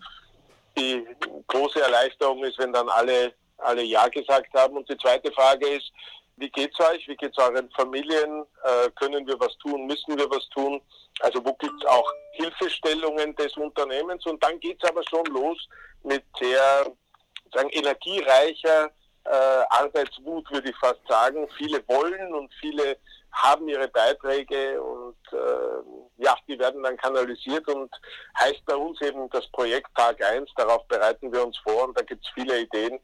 Die 0.77 1.05
große 1.47 1.81
Erleichterung 1.81 2.43
ist, 2.43 2.59
wenn 2.59 2.71
dann 2.71 2.89
alle, 2.89 3.33
alle 3.57 3.81
Ja 3.81 4.07
gesagt 4.07 4.53
haben. 4.53 4.77
Und 4.77 4.89
die 4.89 4.97
zweite 4.97 5.31
Frage 5.31 5.67
ist, 5.67 5.91
wie 6.37 6.49
geht's 6.49 6.79
euch? 6.79 7.07
Wie 7.07 7.15
geht's 7.15 7.37
euren 7.37 7.69
Familien? 7.71 8.45
Äh, 8.63 8.89
können 8.99 9.25
wir 9.25 9.39
was 9.39 9.57
tun? 9.57 9.85
Müssen 9.85 10.17
wir 10.17 10.29
was 10.29 10.47
tun? 10.49 10.81
Also 11.21 11.43
wo 11.45 11.53
gibt's 11.53 11.85
auch 11.85 12.11
Hilfestellungen 12.33 13.35
des 13.35 13.55
Unternehmens? 13.57 14.25
Und 14.25 14.43
dann 14.43 14.59
geht's 14.59 14.83
aber 14.83 15.01
schon 15.09 15.25
los 15.27 15.57
mit 16.03 16.23
sehr 16.39 16.91
sagen, 17.53 17.69
energiereicher 17.69 18.91
äh, 19.25 19.63
Arbeitswut, 19.69 20.51
würde 20.51 20.69
ich 20.69 20.77
fast 20.77 21.01
sagen. 21.07 21.47
Viele 21.57 21.81
wollen 21.87 22.33
und 22.33 22.53
viele 22.59 22.97
haben 23.31 23.67
ihre 23.67 23.87
Beiträge 23.89 24.81
und 24.81 25.17
äh, 25.33 26.23
ja, 26.23 26.35
die 26.47 26.57
werden 26.57 26.83
dann 26.83 26.97
kanalisiert 26.97 27.67
und 27.67 27.91
heißt 28.39 28.65
bei 28.65 28.75
uns 28.75 29.01
eben 29.01 29.29
das 29.29 29.45
Projekt 29.51 29.93
Tag 29.95 30.23
1, 30.23 30.49
darauf 30.55 30.87
bereiten 30.87 31.31
wir 31.33 31.45
uns 31.45 31.57
vor 31.57 31.85
und 31.85 31.97
da 31.97 32.03
gibt's 32.03 32.27
viele 32.33 32.61
Ideen. 32.61 32.99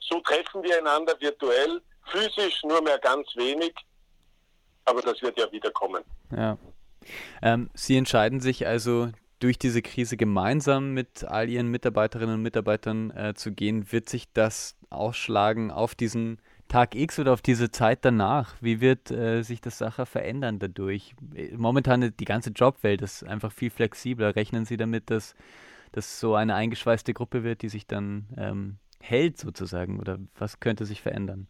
So 0.00 0.18
treffen 0.20 0.62
wir 0.62 0.78
einander 0.78 1.14
virtuell 1.20 1.80
Physisch 2.06 2.62
nur 2.64 2.82
mehr 2.82 2.98
ganz 2.98 3.28
wenig, 3.36 3.74
aber 4.84 5.02
das 5.02 5.20
wird 5.22 5.38
ja 5.38 5.50
wiederkommen. 5.52 6.02
Ja. 6.34 6.58
Ähm, 7.42 7.70
Sie 7.74 7.96
entscheiden 7.96 8.40
sich 8.40 8.66
also 8.66 9.10
durch 9.38 9.58
diese 9.58 9.82
Krise 9.82 10.16
gemeinsam 10.16 10.92
mit 10.92 11.24
all 11.24 11.48
Ihren 11.48 11.68
Mitarbeiterinnen 11.68 12.36
und 12.36 12.42
Mitarbeitern 12.42 13.10
äh, 13.10 13.34
zu 13.34 13.52
gehen. 13.52 13.90
Wird 13.90 14.08
sich 14.08 14.30
das 14.32 14.76
ausschlagen 14.90 15.70
auf 15.70 15.94
diesen 15.94 16.40
Tag 16.68 16.94
X 16.94 17.18
oder 17.18 17.32
auf 17.32 17.42
diese 17.42 17.70
Zeit 17.70 18.04
danach? 18.04 18.54
Wie 18.60 18.80
wird 18.80 19.10
äh, 19.10 19.42
sich 19.42 19.60
das 19.60 19.78
Sache 19.78 20.06
verändern 20.06 20.58
dadurch? 20.58 21.14
Momentan 21.56 22.14
die 22.16 22.24
ganze 22.24 22.50
Jobwelt 22.50 23.02
ist 23.02 23.24
einfach 23.24 23.50
viel 23.50 23.70
flexibler. 23.70 24.36
Rechnen 24.36 24.66
Sie 24.66 24.76
damit, 24.76 25.10
dass 25.10 25.34
das 25.92 26.20
so 26.20 26.34
eine 26.34 26.54
eingeschweißte 26.54 27.14
Gruppe 27.14 27.42
wird, 27.42 27.62
die 27.62 27.68
sich 27.68 27.86
dann 27.86 28.26
ähm, 28.36 28.78
hält 29.00 29.38
sozusagen? 29.38 29.98
Oder 29.98 30.18
was 30.38 30.60
könnte 30.60 30.84
sich 30.84 31.00
verändern? 31.00 31.48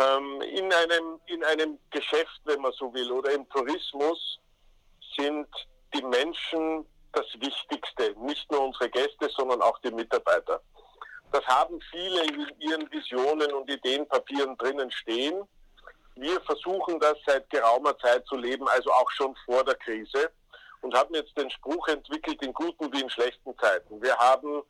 Ähm, 0.00 0.40
in, 0.42 0.72
einem, 0.72 1.20
in 1.26 1.44
einem 1.44 1.78
Geschäft, 1.90 2.40
wenn 2.44 2.60
man 2.60 2.72
so 2.72 2.92
will, 2.94 3.10
oder 3.10 3.32
im 3.32 3.48
Tourismus 3.48 4.38
sind 5.18 5.48
die 5.94 6.02
Menschen 6.02 6.86
das 7.12 7.26
Wichtigste. 7.40 8.14
Nicht 8.20 8.50
nur 8.52 8.66
unsere 8.66 8.88
Gäste, 8.88 9.28
sondern 9.36 9.60
auch 9.62 9.78
die 9.80 9.90
Mitarbeiter. 9.90 10.60
Das 11.32 11.44
haben 11.46 11.80
viele 11.90 12.22
in 12.24 12.46
ihren 12.58 12.90
Visionen 12.90 13.52
und 13.52 13.70
Ideenpapieren 13.70 14.56
drinnen 14.58 14.90
stehen. 14.90 15.42
Wir 16.16 16.40
versuchen 16.42 16.98
das 17.00 17.16
seit 17.26 17.48
geraumer 17.50 17.96
Zeit 17.98 18.26
zu 18.26 18.36
leben, 18.36 18.68
also 18.68 18.90
auch 18.92 19.10
schon 19.12 19.34
vor 19.44 19.64
der 19.64 19.76
Krise 19.76 20.30
und 20.82 20.94
haben 20.94 21.14
jetzt 21.14 21.36
den 21.36 21.50
Spruch 21.50 21.86
entwickelt 21.88 22.42
in 22.42 22.52
guten 22.52 22.92
wie 22.92 23.00
in 23.00 23.10
schlechten 23.10 23.56
Zeiten. 23.58 24.02
Wir 24.02 24.16
haben 24.16 24.62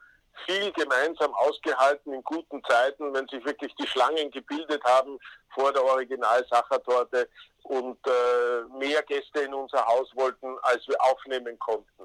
viel 0.46 0.72
gemeinsam 0.72 1.34
ausgehalten 1.34 2.12
in 2.12 2.22
guten 2.22 2.62
Zeiten, 2.64 3.12
wenn 3.14 3.28
sich 3.28 3.44
wirklich 3.44 3.74
die 3.74 3.86
Schlangen 3.86 4.30
gebildet 4.30 4.82
haben 4.84 5.18
vor 5.54 5.72
der 5.72 5.84
Original-Sachertorte 5.84 7.28
und 7.64 7.98
äh, 8.06 8.78
mehr 8.78 9.02
Gäste 9.02 9.40
in 9.40 9.54
unser 9.54 9.84
Haus 9.86 10.08
wollten, 10.14 10.56
als 10.62 10.86
wir 10.88 11.00
aufnehmen 11.02 11.58
konnten. 11.58 12.04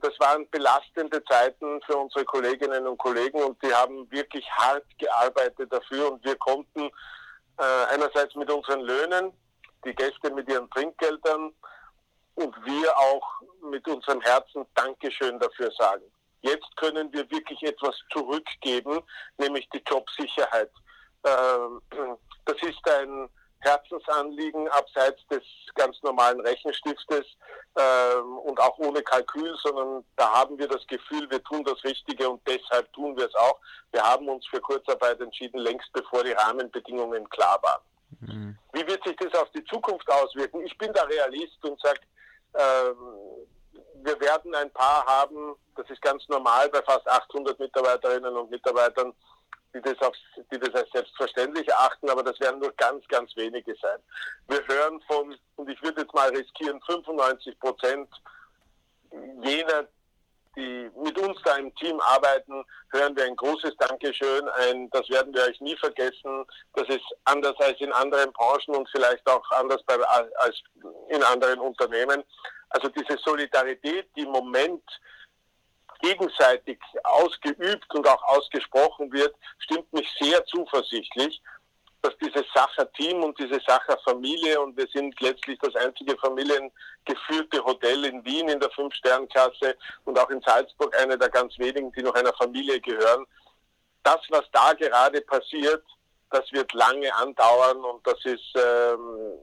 Das 0.00 0.12
waren 0.20 0.48
belastende 0.50 1.24
Zeiten 1.24 1.80
für 1.82 1.96
unsere 1.96 2.24
Kolleginnen 2.24 2.86
und 2.86 2.98
Kollegen 2.98 3.42
und 3.42 3.62
die 3.62 3.74
haben 3.74 4.10
wirklich 4.10 4.48
hart 4.50 4.84
gearbeitet 4.98 5.72
dafür 5.72 6.12
und 6.12 6.24
wir 6.24 6.36
konnten 6.36 6.90
äh, 7.58 7.84
einerseits 7.88 8.34
mit 8.34 8.50
unseren 8.50 8.82
Löhnen, 8.82 9.32
die 9.84 9.94
Gäste 9.94 10.30
mit 10.30 10.48
ihren 10.50 10.68
Trinkgeldern 10.70 11.52
und 12.34 12.54
wir 12.64 12.96
auch 12.98 13.40
mit 13.62 13.86
unserem 13.88 14.20
Herzen 14.20 14.66
Dankeschön 14.74 15.38
dafür 15.38 15.70
sagen. 15.72 16.04
Jetzt 16.46 16.76
können 16.76 17.12
wir 17.12 17.28
wirklich 17.30 17.62
etwas 17.62 17.96
zurückgeben, 18.12 19.02
nämlich 19.38 19.68
die 19.70 19.82
Jobsicherheit. 19.88 20.70
Ähm, 21.24 21.80
das 22.44 22.56
ist 22.62 22.88
ein 22.88 23.28
Herzensanliegen 23.60 24.68
abseits 24.68 25.26
des 25.28 25.42
ganz 25.74 26.00
normalen 26.02 26.40
Rechenstiftes 26.40 27.26
ähm, 27.76 28.38
und 28.38 28.60
auch 28.60 28.78
ohne 28.78 29.02
Kalkül, 29.02 29.56
sondern 29.62 30.04
da 30.16 30.32
haben 30.32 30.56
wir 30.58 30.68
das 30.68 30.86
Gefühl, 30.86 31.28
wir 31.30 31.42
tun 31.42 31.64
das 31.64 31.82
Richtige 31.82 32.30
und 32.30 32.40
deshalb 32.46 32.92
tun 32.92 33.16
wir 33.16 33.26
es 33.26 33.34
auch. 33.34 33.58
Wir 33.92 34.02
haben 34.02 34.28
uns 34.28 34.46
für 34.46 34.60
Kurzarbeit 34.60 35.20
entschieden, 35.20 35.58
längst 35.58 35.92
bevor 35.92 36.22
die 36.22 36.32
Rahmenbedingungen 36.32 37.28
klar 37.30 37.58
waren. 37.62 37.82
Mhm. 38.20 38.58
Wie 38.72 38.86
wird 38.86 39.02
sich 39.04 39.16
das 39.16 39.34
auf 39.40 39.50
die 39.50 39.64
Zukunft 39.64 40.08
auswirken? 40.10 40.60
Ich 40.64 40.76
bin 40.78 40.92
da 40.92 41.02
Realist 41.02 41.64
und 41.64 41.80
sage, 41.80 42.00
ähm, 42.54 42.96
wir 44.02 44.20
werden 44.20 44.54
ein 44.54 44.70
paar 44.70 45.04
haben, 45.06 45.56
das 45.76 45.88
ist 45.90 46.02
ganz 46.02 46.26
normal 46.28 46.68
bei 46.70 46.82
fast 46.82 47.08
800 47.08 47.58
Mitarbeiterinnen 47.58 48.36
und 48.36 48.50
Mitarbeitern, 48.50 49.12
die 49.74 49.80
das, 49.82 49.98
auf, 50.00 50.14
die 50.52 50.58
das 50.58 50.74
als 50.74 50.90
selbstverständlich 50.90 51.68
erachten, 51.68 52.08
aber 52.08 52.22
das 52.22 52.38
werden 52.40 52.60
nur 52.60 52.72
ganz, 52.72 53.06
ganz 53.08 53.34
wenige 53.36 53.74
sein. 53.80 53.98
Wir 54.48 54.66
hören 54.66 55.00
von, 55.06 55.36
und 55.56 55.68
ich 55.68 55.82
würde 55.82 56.02
jetzt 56.02 56.14
mal 56.14 56.30
riskieren, 56.30 56.80
95 56.86 57.58
Prozent 57.60 58.08
jener, 59.42 59.86
die 60.56 60.90
mit 60.96 61.18
uns 61.18 61.38
da 61.44 61.56
im 61.56 61.74
Team 61.76 62.00
arbeiten, 62.00 62.64
hören 62.90 63.14
wir 63.14 63.24
ein 63.24 63.36
großes 63.36 63.76
Dankeschön, 63.76 64.48
ein, 64.48 64.88
das 64.90 65.08
werden 65.10 65.34
wir 65.34 65.42
euch 65.42 65.60
nie 65.60 65.76
vergessen. 65.76 66.46
Das 66.74 66.88
ist 66.88 67.04
anders 67.24 67.54
als 67.58 67.78
in 67.80 67.92
anderen 67.92 68.32
Branchen 68.32 68.74
und 68.74 68.88
vielleicht 68.88 69.28
auch 69.28 69.48
anders 69.50 69.82
bei, 69.86 69.96
als 70.38 70.56
in 71.10 71.22
anderen 71.22 71.60
Unternehmen. 71.60 72.24
Also 72.76 72.88
diese 72.90 73.16
Solidarität, 73.24 74.06
die 74.14 74.20
im 74.20 74.32
Moment 74.32 74.82
gegenseitig 76.02 76.78
ausgeübt 77.04 77.94
und 77.94 78.06
auch 78.06 78.22
ausgesprochen 78.24 79.10
wird, 79.10 79.34
stimmt 79.60 79.90
mich 79.94 80.06
sehr 80.20 80.44
zuversichtlich, 80.44 81.40
dass 82.02 82.14
dieses 82.18 82.44
Sacher-Team 82.54 83.24
und 83.24 83.38
diese 83.38 83.58
Sacher-Familie, 83.66 84.60
und 84.60 84.76
wir 84.76 84.86
sind 84.92 85.18
letztlich 85.22 85.58
das 85.60 85.74
einzige 85.76 86.18
familiengeführte 86.18 87.64
Hotel 87.64 88.04
in 88.04 88.22
Wien 88.26 88.50
in 88.50 88.60
der 88.60 88.70
Fünf-Stern-Klasse 88.72 89.74
und 90.04 90.18
auch 90.18 90.28
in 90.28 90.42
Salzburg 90.42 90.94
eine 91.00 91.16
der 91.16 91.30
ganz 91.30 91.58
wenigen, 91.58 91.90
die 91.92 92.02
noch 92.02 92.14
einer 92.14 92.34
Familie 92.34 92.78
gehören. 92.78 93.24
Das, 94.02 94.20
was 94.28 94.44
da 94.52 94.74
gerade 94.74 95.22
passiert, 95.22 95.82
das 96.30 96.44
wird 96.52 96.70
lange 96.74 97.12
andauern 97.16 97.78
und 97.78 98.06
das 98.06 98.22
ist 98.24 98.52
ähm, 98.54 99.38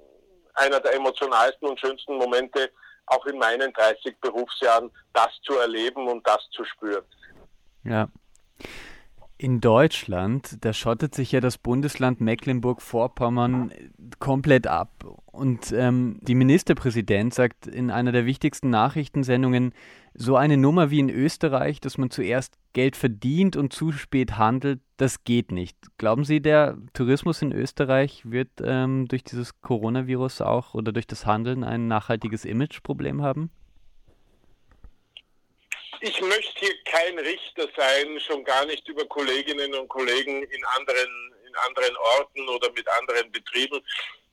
einer 0.54 0.80
der 0.80 0.94
emotionalsten 0.94 1.68
und 1.68 1.80
schönsten 1.80 2.16
Momente 2.18 2.72
auch 3.08 3.26
in 3.26 3.38
meinen 3.38 3.72
30 3.74 4.20
Berufsjahren 4.20 4.92
das 5.14 5.30
zu 5.44 5.58
erleben 5.58 6.08
und 6.08 6.26
das 6.28 6.48
zu 6.52 6.64
spüren. 6.64 7.06
Ja. 7.84 8.08
In 9.38 9.60
Deutschland, 9.62 10.58
da 10.62 10.74
schottet 10.74 11.16
sich 11.16 11.32
ja 11.32 11.42
das 11.42 11.58
Bundesland 11.58 12.22
Mecklenburg-Vorpommern 12.22 13.74
komplett 14.20 14.68
ab. 14.68 15.04
Und 15.26 15.72
ähm, 15.72 16.20
die 16.22 16.36
Ministerpräsident 16.36 17.34
sagt 17.34 17.66
in 17.66 17.90
einer 17.90 18.12
der 18.12 18.26
wichtigsten 18.26 18.70
Nachrichtensendungen, 18.70 19.74
so 20.14 20.36
eine 20.36 20.58
Nummer 20.58 20.92
wie 20.92 21.00
in 21.00 21.10
Österreich, 21.10 21.82
dass 21.82 21.98
man 21.98 22.12
zuerst 22.12 22.60
Geld 22.74 22.96
verdient 22.96 23.56
und 23.56 23.74
zu 23.74 23.92
spät 23.92 24.38
handelt, 24.38 24.82
das 24.98 25.24
geht 25.24 25.52
nicht. 25.52 25.78
Glauben 25.98 26.24
Sie, 26.24 26.40
der 26.40 26.78
Tourismus 26.94 27.42
in 27.42 27.52
Österreich 27.52 28.22
wird 28.30 28.50
ähm, 28.64 29.08
durch 29.08 29.24
dieses 29.24 29.60
Coronavirus 29.62 30.42
auch 30.42 30.76
oder 30.76 30.92
durch 30.92 31.08
das 31.08 31.26
Handeln 31.26 31.64
ein 31.64 31.88
nachhaltiges 31.88 32.46
Imageproblem 32.46 33.24
haben? 33.24 33.50
Ich 36.06 36.20
möchte 36.20 36.60
hier 36.60 36.84
kein 36.84 37.18
Richter 37.18 37.66
sein, 37.78 38.20
schon 38.20 38.44
gar 38.44 38.66
nicht 38.66 38.86
über 38.90 39.06
Kolleginnen 39.06 39.74
und 39.74 39.88
Kollegen 39.88 40.44
in 40.44 40.66
anderen, 40.78 41.34
in 41.48 41.56
anderen 41.66 41.96
Orten 41.96 42.50
oder 42.50 42.70
mit 42.74 42.86
anderen 43.00 43.32
Betrieben, 43.32 43.82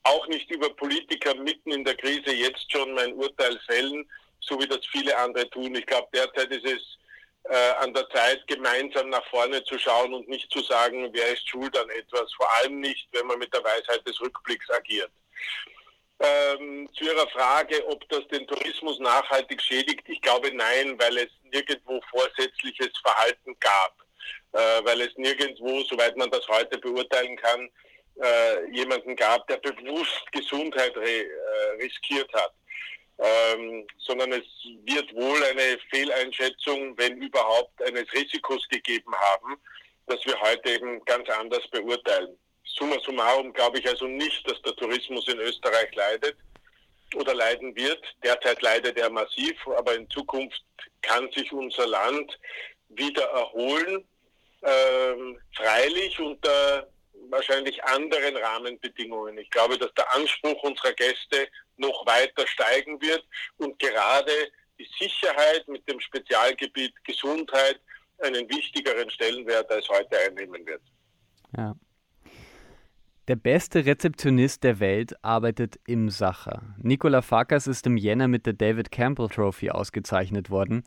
auch 0.03 0.27
nicht 0.27 0.51
über 0.51 0.69
Politiker 0.75 1.33
mitten 1.33 1.71
in 1.71 1.85
der 1.85 1.95
Krise 1.95 2.33
jetzt 2.35 2.69
schon 2.69 2.93
mein 2.93 3.13
Urteil 3.13 3.57
fällen, 3.65 4.05
so 4.41 4.59
wie 4.59 4.67
das 4.67 4.85
viele 4.91 5.15
andere 5.17 5.49
tun. 5.49 5.73
Ich 5.75 5.85
glaube, 5.85 6.09
derzeit 6.13 6.51
ist 6.51 6.65
es 6.65 6.97
äh, 7.43 7.71
an 7.79 7.93
der 7.93 8.09
Zeit, 8.09 8.45
gemeinsam 8.47 9.07
nach 9.07 9.25
vorne 9.29 9.63
zu 9.63 9.79
schauen 9.79 10.13
und 10.13 10.27
nicht 10.27 10.51
zu 10.51 10.61
sagen, 10.63 11.07
wer 11.13 11.29
ist 11.29 11.47
schuld 11.47 11.77
an 11.77 11.89
etwas, 11.91 12.33
vor 12.33 12.53
allem 12.57 12.81
nicht, 12.81 13.07
wenn 13.13 13.27
man 13.27 13.39
mit 13.39 13.53
der 13.53 13.63
Weisheit 13.63 14.05
des 14.05 14.19
Rückblicks 14.19 14.69
agiert. 14.71 15.11
Ähm, 16.23 16.87
zu 16.93 17.05
Ihrer 17.05 17.27
Frage, 17.29 17.83
ob 17.87 18.07
das 18.09 18.27
den 18.27 18.45
Tourismus 18.45 18.99
nachhaltig 18.99 19.59
schädigt, 19.59 20.07
ich 20.07 20.21
glaube 20.21 20.51
nein, 20.53 20.95
weil 20.99 21.17
es 21.17 21.29
nirgendwo 21.51 21.99
vorsätzliches 22.11 22.91
Verhalten 23.01 23.57
gab, 23.59 23.95
äh, 24.51 24.85
weil 24.85 25.01
es 25.01 25.17
nirgendwo, 25.17 25.81
soweit 25.83 26.15
man 26.17 26.29
das 26.29 26.47
heute 26.47 26.77
beurteilen 26.77 27.35
kann, 27.37 27.69
äh, 28.21 28.71
jemanden 28.71 29.15
gab, 29.15 29.47
der 29.47 29.57
bewusst 29.57 30.31
Gesundheit 30.31 30.95
äh, 30.95 31.25
riskiert 31.81 32.31
hat. 32.33 32.53
Ähm, 33.17 33.87
sondern 33.97 34.31
es 34.33 34.45
wird 34.85 35.13
wohl 35.15 35.43
eine 35.43 35.79
Fehleinschätzung, 35.89 36.97
wenn 36.97 37.17
überhaupt, 37.17 37.81
eines 37.83 38.11
Risikos 38.13 38.67
gegeben 38.69 39.13
haben, 39.15 39.57
das 40.07 40.23
wir 40.25 40.39
heute 40.41 40.69
eben 40.69 41.03
ganz 41.05 41.27
anders 41.29 41.67
beurteilen. 41.69 42.37
Summa 42.77 42.97
summarum 43.05 43.53
glaube 43.53 43.79
ich 43.79 43.87
also 43.87 44.07
nicht, 44.07 44.49
dass 44.49 44.61
der 44.61 44.75
Tourismus 44.75 45.27
in 45.27 45.39
Österreich 45.39 45.93
leidet 45.95 46.37
oder 47.15 47.33
leiden 47.33 47.75
wird. 47.75 48.01
Derzeit 48.23 48.61
leidet 48.61 48.97
er 48.97 49.09
massiv, 49.09 49.55
aber 49.77 49.95
in 49.95 50.09
Zukunft 50.09 50.63
kann 51.01 51.29
sich 51.31 51.51
unser 51.51 51.87
Land 51.87 52.39
wieder 52.89 53.23
erholen, 53.23 54.07
ähm, 54.63 55.39
freilich 55.55 56.19
unter 56.19 56.87
wahrscheinlich 57.29 57.83
anderen 57.83 58.35
Rahmenbedingungen. 58.37 59.37
Ich 59.37 59.49
glaube, 59.49 59.77
dass 59.77 59.93
der 59.93 60.11
Anspruch 60.13 60.61
unserer 60.63 60.93
Gäste 60.93 61.47
noch 61.77 62.05
weiter 62.05 62.45
steigen 62.47 63.01
wird 63.01 63.23
und 63.57 63.77
gerade 63.79 64.31
die 64.77 64.87
Sicherheit 64.99 65.67
mit 65.67 65.87
dem 65.87 65.99
Spezialgebiet 65.99 66.93
Gesundheit 67.03 67.79
einen 68.19 68.49
wichtigeren 68.49 69.09
Stellenwert 69.09 69.69
als 69.71 69.87
heute 69.89 70.17
einnehmen 70.19 70.65
wird. 70.65 70.81
Ja. 71.57 71.75
Der 73.27 73.35
beste 73.35 73.85
Rezeptionist 73.85 74.63
der 74.63 74.79
Welt 74.79 75.13
arbeitet 75.23 75.79
im 75.85 76.09
Sacher. 76.09 76.63
Nicola 76.81 77.21
Farkas 77.21 77.67
ist 77.67 77.85
im 77.85 77.95
Jänner 77.95 78.27
mit 78.27 78.47
der 78.47 78.53
David 78.53 78.91
Campbell 78.91 79.29
Trophy 79.29 79.69
ausgezeichnet 79.69 80.49
worden. 80.49 80.83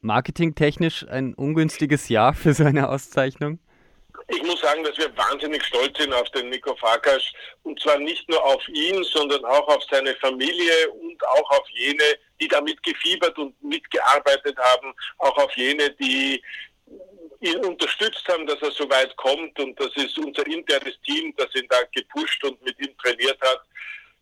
Marketingtechnisch 0.00 1.06
ein 1.06 1.34
ungünstiges 1.34 2.08
Jahr 2.08 2.32
für 2.32 2.54
so 2.54 2.64
eine 2.64 2.88
Auszeichnung? 2.88 3.58
Ich 4.28 4.42
muss 4.42 4.62
sagen, 4.62 4.82
dass 4.82 4.96
wir 4.96 5.14
wahnsinnig 5.14 5.62
stolz 5.62 5.98
sind 5.98 6.14
auf 6.14 6.30
den 6.30 6.48
Nico 6.48 6.74
Farkas 6.76 7.22
und 7.64 7.78
zwar 7.80 7.98
nicht 7.98 8.26
nur 8.30 8.42
auf 8.42 8.66
ihn, 8.68 9.04
sondern 9.04 9.44
auch 9.44 9.68
auf 9.68 9.82
seine 9.90 10.14
Familie 10.14 10.90
und 10.90 11.22
auch 11.26 11.50
auf 11.50 11.68
jene, 11.68 12.02
die 12.40 12.48
damit 12.48 12.82
gefiebert 12.82 13.36
und 13.38 13.62
mitgearbeitet 13.62 14.56
haben, 14.56 14.94
auch 15.18 15.36
auf 15.36 15.54
jene, 15.54 15.90
die 16.00 16.42
ihn 17.40 17.64
unterstützt 17.64 18.26
haben, 18.28 18.46
dass 18.46 18.60
er 18.62 18.70
so 18.70 18.88
weit 18.90 19.14
kommt. 19.16 19.58
Und 19.58 19.78
das 19.78 19.90
ist 19.96 20.18
unser 20.18 20.46
internes 20.46 20.98
Team, 21.04 21.34
das 21.36 21.54
ihn 21.54 21.66
da 21.68 21.78
gepusht 21.92 22.42
und 22.44 22.62
mit 22.62 22.78
ihm 22.80 22.96
trainiert 22.98 23.38
hat. 23.40 23.60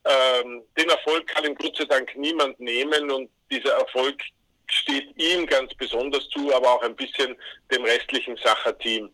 Ähm, 0.05 0.63
den 0.77 0.89
Erfolg 0.89 1.27
kann 1.29 1.45
ihm 1.45 1.55
Gott 1.55 1.77
sei 1.77 1.85
Dank 1.85 2.15
niemand 2.17 2.59
nehmen 2.59 3.11
und 3.11 3.31
dieser 3.51 3.75
Erfolg 3.75 4.21
steht 4.69 5.17
ihm 5.17 5.47
ganz 5.47 5.73
besonders 5.75 6.29
zu, 6.31 6.53
aber 6.55 6.73
auch 6.73 6.83
ein 6.83 6.97
bisschen 6.97 7.37
dem 7.71 7.85
restlichen 7.85 8.37
Sacher-Team. 8.37 9.11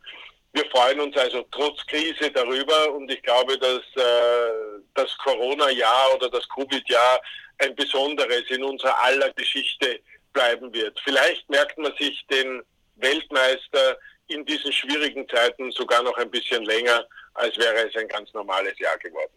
Wir 0.52 0.64
freuen 0.71 1.00
uns 1.00 1.17
also 1.17 1.47
trotz 1.50 1.85
Krise 1.87 2.31
darüber 2.31 2.93
und 2.95 3.11
ich 3.11 3.23
glaube, 3.23 3.59
dass 3.59 3.81
äh, 3.97 4.81
das 4.95 5.17
Corona-Jahr 5.19 6.14
oder 6.14 6.31
das 6.31 6.49
Covid-Jahr 6.49 7.21
ein 7.59 7.75
besonderes 7.75 8.45
in 8.49 8.64
unserer 8.64 8.99
aller 9.02 9.31
Geschichte 9.35 10.00
bleiben 10.33 10.73
wird. 10.73 10.99
Vielleicht 11.05 11.49
merkt 11.50 11.76
man 11.78 11.95
sich 11.99 12.25
den 12.31 12.62
Weltmeister 12.99 13.99
in 14.28 14.45
diesen 14.45 14.73
schwierigen 14.73 15.26
Zeiten 15.28 15.71
sogar 15.73 16.02
noch 16.02 16.17
ein 16.19 16.31
bisschen 16.31 16.64
länger, 16.64 17.05
als 17.35 17.57
wäre 17.57 17.88
es 17.88 17.97
ein 17.97 18.09
ganz 18.09 18.33
normales 18.35 18.78
Jahr 18.78 18.99
geworden. 18.99 19.33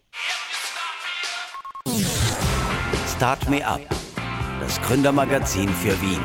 Start 3.16 3.48
Me 3.48 3.64
Up, 3.66 3.80
das 4.60 4.80
Gründermagazin 4.82 5.68
für 5.68 6.00
Wien. 6.02 6.20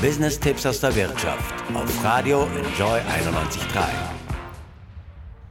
Business-Tipps 0.00 0.64
aus 0.64 0.80
der 0.80 0.94
Wirtschaft 0.94 1.54
auf 1.74 2.04
Radio 2.04 2.42
Enjoy 2.54 3.00
91.3. 3.00 4.17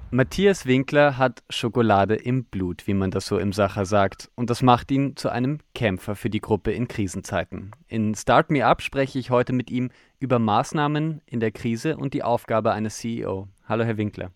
Matthias 0.10 0.66
Winkler 0.66 1.18
hat 1.18 1.44
Schokolade 1.50 2.16
im 2.16 2.46
Blut, 2.46 2.88
wie 2.88 2.94
man 2.94 3.12
das 3.12 3.26
so 3.26 3.38
im 3.38 3.52
Sacher 3.52 3.86
sagt, 3.86 4.30
und 4.36 4.50
das 4.50 4.62
macht 4.62 4.90
ihn 4.90 5.18
zu 5.18 5.28
einem 5.28 5.60
Kämpfer 5.76 6.16
für 6.16 6.30
die 6.30 6.40
Gruppe 6.40 6.72
in 6.72 6.88
Krisenzeiten. 6.88 7.72
In 7.90 8.16
Start 8.16 8.50
Me 8.50 8.66
Up 8.66 8.82
spreche 8.82 9.20
ich 9.20 9.32
heute 9.32 9.52
mit 9.52 9.70
ihm 9.70 9.92
über 10.20 10.40
Maßnahmen 10.40 11.22
in 11.26 11.42
der 11.42 11.52
Krise 11.52 11.98
und 11.98 12.14
die 12.14 12.24
Aufgabe 12.24 12.72
eines 12.72 13.00
CEO. 13.00 13.50
Hallo, 13.68 13.84
Herr 13.84 13.98
Winkler. 13.98 14.32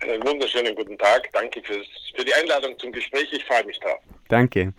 Einen 0.00 0.26
wunderschönen 0.26 0.74
guten 0.74 0.98
Tag. 0.98 1.28
Danke 1.32 1.62
fürs, 1.62 1.86
für 2.16 2.24
die 2.24 2.34
Einladung 2.34 2.76
zum 2.80 2.90
Gespräch. 2.90 3.28
Ich 3.30 3.44
freue 3.44 3.64
mich 3.64 3.78
drauf. 3.78 4.00
Danke. 4.26 4.74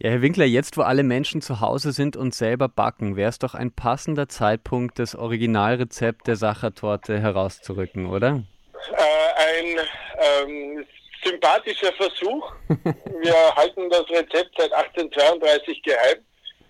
Ja, 0.00 0.10
Herr 0.10 0.22
Winkler, 0.22 0.46
jetzt 0.46 0.78
wo 0.78 0.82
alle 0.82 1.04
Menschen 1.04 1.42
zu 1.42 1.60
Hause 1.60 1.92
sind 1.92 2.16
und 2.16 2.34
selber 2.34 2.68
backen, 2.68 3.14
wäre 3.14 3.28
es 3.28 3.38
doch 3.38 3.54
ein 3.54 3.70
passender 3.70 4.28
Zeitpunkt, 4.28 4.98
das 4.98 5.14
Originalrezept 5.14 6.26
der 6.26 6.34
Sachertorte 6.34 7.20
herauszurücken, 7.20 8.06
oder? 8.06 8.42
Ein 9.50 9.80
ähm, 10.18 10.86
sympathischer 11.24 11.92
Versuch. 11.94 12.52
Wir 13.20 13.56
halten 13.56 13.90
das 13.90 14.08
Rezept 14.10 14.50
seit 14.56 14.72
1832 14.72 15.82
geheim. 15.82 16.18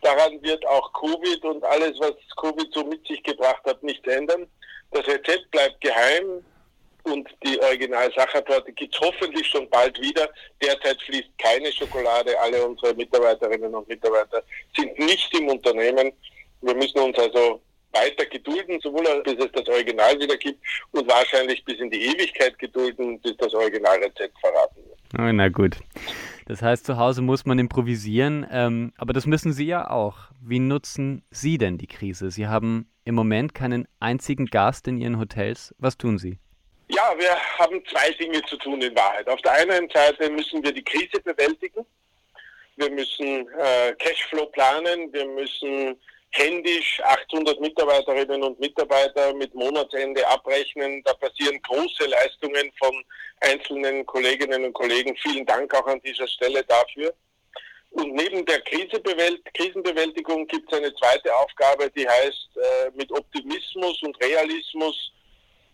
Daran 0.02 0.42
wird 0.42 0.66
auch 0.66 0.92
Covid 0.94 1.44
und 1.44 1.64
alles, 1.64 1.92
was 1.99 2.14
Covid 2.40 2.72
so 2.72 2.84
mit 2.84 3.06
sich 3.06 3.22
gebracht 3.22 3.62
hat, 3.66 3.82
nichts 3.82 4.06
ändern. 4.08 4.46
Das 4.92 5.06
Rezept 5.06 5.50
bleibt 5.50 5.80
geheim 5.80 6.44
und 7.04 7.28
die 7.44 7.60
Original-Sachertorte 7.60 8.72
gibt 8.72 8.94
es 8.94 9.00
hoffentlich 9.00 9.46
schon 9.46 9.68
bald 9.68 10.00
wieder. 10.00 10.28
Derzeit 10.62 11.00
fließt 11.02 11.38
keine 11.38 11.70
Schokolade. 11.72 12.38
Alle 12.40 12.66
unsere 12.66 12.94
Mitarbeiterinnen 12.94 13.75
und 13.75 13.88
Mitarbeiter 13.88 14.42
sind 14.76 14.99
nicht 14.99 15.32
im 15.38 15.49
Unternehmen. 15.49 16.12
Wir 16.62 16.75
müssen 16.75 16.99
uns 16.99 17.18
also 17.18 17.60
weiter 17.92 18.26
gedulden, 18.26 18.80
sowohl 18.80 19.23
bis 19.23 19.35
es 19.35 19.52
das 19.52 19.68
Original 19.68 20.18
wieder 20.18 20.37
gibt 20.37 20.61
und 20.92 21.09
wahrscheinlich 21.09 21.64
bis 21.64 21.78
in 21.78 21.90
die 21.90 22.06
Ewigkeit 22.06 22.59
gedulden, 22.59 23.20
bis 23.20 23.37
das 23.38 23.52
Originalrezept 23.54 24.38
verraten 24.40 24.76
wird. 24.76 24.99
Oh, 25.18 25.32
na 25.32 25.49
gut. 25.49 25.76
Das 26.47 26.62
heißt, 26.62 26.87
zu 26.87 26.97
Hause 26.97 27.23
muss 27.23 27.44
man 27.47 27.59
improvisieren, 27.59 28.47
ähm, 28.50 28.92
aber 28.97 29.12
das 29.12 29.26
müssen 29.26 29.52
Sie 29.52 29.66
ja 29.66 29.90
auch. 29.90 30.16
Wie 30.40 30.59
nutzen 30.59 31.25
Sie 31.30 31.59
denn 31.59 31.78
die 31.78 31.87
Krise? 31.87 32.30
Sie 32.30 32.47
haben 32.47 32.90
im 33.04 33.14
Moment 33.14 33.54
keinen 33.54 33.87
einzigen 33.99 34.47
Gast 34.47 34.88
in 34.88 34.99
Ihren 34.99 35.18
Hotels. 35.18 35.75
Was 35.78 35.97
tun 35.97 36.18
Sie? 36.18 36.38
Ja, 36.88 37.14
wir 37.16 37.37
haben 37.59 37.80
zwei 37.87 38.11
Dinge 38.12 38.42
zu 38.42 38.56
tun 38.56 38.80
in 38.82 38.94
Wahrheit. 38.97 39.28
Auf 39.28 39.40
der 39.42 39.52
einen 39.52 39.88
Seite 39.90 40.28
müssen 40.30 40.62
wir 40.62 40.73
die 40.73 40.82
Krise 40.82 41.20
bewältigen. 41.25 41.87
Wir 42.76 42.90
müssen 42.90 43.47
äh, 43.59 43.92
Cashflow 43.99 44.47
planen. 44.47 45.12
Wir 45.12 45.26
müssen 45.26 45.97
händisch 46.32 47.00
800 47.04 47.60
Mitarbeiterinnen 47.60 48.42
und 48.42 48.60
Mitarbeiter 48.60 49.34
mit 49.34 49.54
Monatsende 49.54 50.26
abrechnen. 50.28 51.02
Da 51.04 51.14
passieren 51.14 51.60
große 51.62 52.06
Leistungen 52.06 52.70
von 52.78 53.04
einzelnen 53.40 54.06
Kolleginnen 54.06 54.64
und 54.64 54.72
Kollegen. 54.72 55.16
Vielen 55.16 55.46
Dank 55.46 55.74
auch 55.74 55.87
an 55.87 56.00
dieser 56.02 56.28
Stelle 56.28 56.62
dafür. 56.64 57.12
Und 57.90 58.14
neben 58.14 58.46
der 58.46 58.61
Krisenbewältigung 58.61 60.46
gibt 60.46 60.72
es 60.72 60.78
eine 60.78 60.94
zweite 60.94 61.35
Aufgabe, 61.35 61.90
die 61.90 62.09
heißt, 62.09 62.48
äh, 62.57 62.90
mit 62.94 63.11
Optimismus 63.11 64.00
und 64.02 64.16
Realismus 64.22 65.12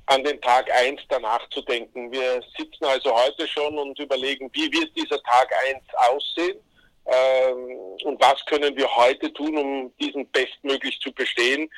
an 0.06 0.24
den 0.24 0.40
Tag 0.40 0.70
1 0.72 1.02
danach 1.10 1.46
zu 1.50 1.60
denken. 1.62 2.10
Wir 2.10 2.42
sitzen 2.56 2.84
also 2.84 3.14
heute 3.14 3.46
schon 3.46 3.76
und 3.78 3.98
überlegen, 3.98 4.48
wie 4.54 4.72
wird 4.72 4.96
dieser 4.96 5.22
Tag 5.24 5.52
1 5.66 5.82
aussehen 6.10 6.58
ähm, 7.06 7.78
und 8.04 8.20
was 8.20 8.44
können 8.46 8.76
wir 8.76 8.88
heute 8.96 9.32
tun, 9.32 9.56
um 9.56 9.92
diesen 9.98 10.28
bestmöglich 10.30 10.98
zu 11.00 11.12
bestehen. 11.12 11.70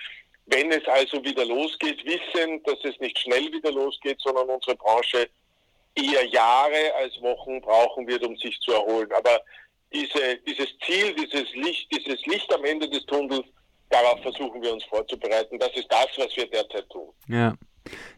Wenn 0.46 0.72
es 0.72 0.86
also 0.88 1.22
wieder 1.22 1.44
losgeht, 1.44 2.02
wissen, 2.06 2.62
dass 2.64 2.78
es 2.84 2.98
nicht 3.00 3.18
schnell 3.18 3.52
wieder 3.52 3.70
losgeht, 3.70 4.18
sondern 4.20 4.48
unsere 4.48 4.76
Branche 4.76 5.28
eher 5.94 6.24
Jahre 6.26 6.94
als 6.96 7.20
Wochen 7.20 7.60
brauchen 7.60 8.06
wird, 8.06 8.24
um 8.24 8.36
sich 8.36 8.58
zu 8.60 8.72
erholen. 8.72 9.12
Aber 9.12 9.40
diese, 9.92 10.36
dieses 10.46 10.68
Ziel, 10.86 11.14
dieses 11.14 11.52
Licht, 11.54 11.90
dieses 11.92 12.24
Licht 12.26 12.52
am 12.54 12.64
Ende 12.64 12.88
des 12.88 13.04
Tunnels, 13.06 13.44
darauf 13.90 14.20
versuchen 14.22 14.62
wir 14.62 14.72
uns 14.72 14.84
vorzubereiten. 14.84 15.58
Das 15.58 15.74
ist 15.74 15.90
das, 15.90 16.08
was 16.16 16.34
wir 16.36 16.46
derzeit 16.46 16.88
tun. 16.88 17.12
Ja. 17.28 17.54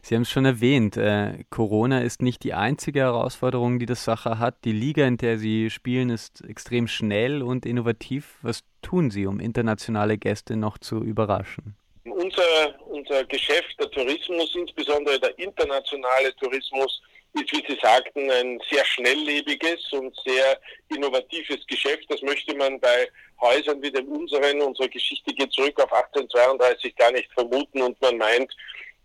Sie 0.01 0.15
haben 0.15 0.23
es 0.23 0.29
schon 0.29 0.45
erwähnt, 0.45 0.97
äh, 0.97 1.43
Corona 1.49 2.01
ist 2.01 2.21
nicht 2.21 2.43
die 2.43 2.53
einzige 2.53 3.01
Herausforderung, 3.01 3.79
die 3.79 3.85
das 3.85 4.03
Sacher 4.03 4.39
hat. 4.39 4.63
Die 4.65 4.71
Liga, 4.71 5.05
in 5.05 5.17
der 5.17 5.37
Sie 5.37 5.69
spielen, 5.69 6.09
ist 6.09 6.43
extrem 6.47 6.87
schnell 6.87 7.41
und 7.41 7.65
innovativ. 7.65 8.37
Was 8.41 8.63
tun 8.81 9.11
Sie, 9.11 9.25
um 9.25 9.39
internationale 9.39 10.17
Gäste 10.17 10.55
noch 10.55 10.77
zu 10.77 11.03
überraschen? 11.03 11.75
Unser, 12.03 12.79
unser 12.87 13.23
Geschäft, 13.25 13.75
der 13.79 13.89
Tourismus, 13.91 14.55
insbesondere 14.55 15.19
der 15.19 15.37
internationale 15.37 16.35
Tourismus, 16.35 17.01
ist, 17.33 17.51
wie 17.51 17.63
Sie 17.67 17.79
sagten, 17.81 18.29
ein 18.29 18.59
sehr 18.69 18.83
schnelllebiges 18.85 19.91
und 19.93 20.15
sehr 20.25 20.59
innovatives 20.89 21.65
Geschäft. 21.67 22.05
Das 22.09 22.21
möchte 22.21 22.55
man 22.55 22.79
bei 22.79 23.07
Häusern 23.39 23.81
wie 23.81 23.91
dem 23.91 24.07
unseren, 24.07 24.61
unsere 24.61 24.89
Geschichte 24.89 25.33
geht 25.33 25.51
zurück 25.53 25.79
auf 25.81 25.91
1832, 25.91 26.95
gar 26.95 27.11
nicht 27.11 27.31
vermuten 27.33 27.81
und 27.81 27.99
man 28.01 28.17
meint, 28.17 28.53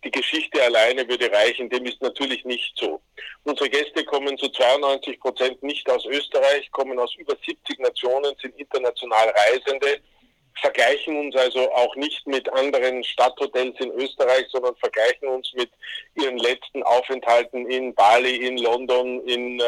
die 0.05 0.11
Geschichte 0.11 0.63
alleine 0.63 1.09
würde 1.09 1.31
reichen. 1.33 1.69
Dem 1.69 1.85
ist 1.87 2.01
natürlich 2.01 2.45
nicht 2.45 2.77
so. 2.77 3.01
Unsere 3.45 3.71
Gäste 3.71 4.05
kommen 4.05 4.37
zu 4.39 4.49
92 4.49 5.21
Prozent 5.21 5.63
nicht 5.63 5.89
aus 5.91 6.05
Österreich, 6.07 6.71
kommen 6.71 6.99
aus 6.99 7.15
über 7.17 7.35
70 7.45 7.81
Nationen, 7.81 8.35
sind 8.41 8.57
international 8.59 9.29
Reisende, 9.31 10.01
vergleichen 10.61 11.17
uns 11.19 11.37
also 11.37 11.71
auch 11.73 11.95
nicht 11.97 12.27
mit 12.27 12.51
anderen 12.53 13.05
Stadthotels 13.05 13.79
in 13.81 13.91
Österreich, 13.93 14.47
sondern 14.51 14.75
vergleichen 14.77 15.29
uns 15.29 15.53
mit 15.55 15.71
ihren 16.15 16.39
letzten 16.39 16.83
Aufenthalten 16.83 17.71
in 17.71 17.95
Bali, 17.95 18.47
in 18.47 18.59
London, 18.59 19.27
in 19.27 19.61
äh, 19.61 19.65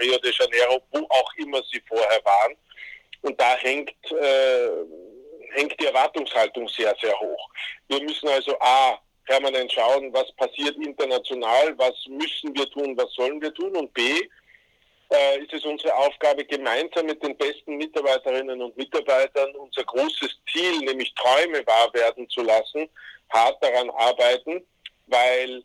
Rio 0.00 0.18
de 0.18 0.32
Janeiro, 0.32 0.82
wo 0.92 1.06
auch 1.08 1.32
immer 1.38 1.62
sie 1.70 1.82
vorher 1.88 2.20
waren. 2.24 2.56
Und 3.22 3.40
da 3.40 3.56
hängt, 3.56 3.94
äh, 4.12 4.68
hängt 5.52 5.80
die 5.80 5.86
Erwartungshaltung 5.86 6.68
sehr, 6.68 6.94
sehr 7.00 7.18
hoch. 7.18 7.48
Wir 7.88 8.02
müssen 8.02 8.28
also 8.28 8.56
A, 8.60 8.98
permanent 9.28 9.70
schauen, 9.70 10.12
was 10.12 10.32
passiert 10.32 10.76
international, 10.76 11.76
was 11.76 11.94
müssen 12.08 12.56
wir 12.56 12.68
tun, 12.70 12.96
was 12.96 13.12
sollen 13.14 13.40
wir 13.40 13.52
tun 13.52 13.76
und 13.76 13.92
B, 13.92 14.02
äh, 15.10 15.38
ist 15.38 15.52
es 15.52 15.64
unsere 15.64 15.94
Aufgabe, 15.94 16.44
gemeinsam 16.44 17.06
mit 17.06 17.22
den 17.22 17.36
besten 17.36 17.76
Mitarbeiterinnen 17.76 18.60
und 18.60 18.76
Mitarbeitern 18.76 19.54
unser 19.56 19.84
großes 19.84 20.30
Ziel, 20.50 20.78
nämlich 20.80 21.14
Träume 21.14 21.66
wahr 21.66 21.92
werden 21.92 22.28
zu 22.30 22.42
lassen, 22.42 22.88
hart 23.30 23.62
daran 23.62 23.90
arbeiten, 23.90 24.66
weil 25.06 25.62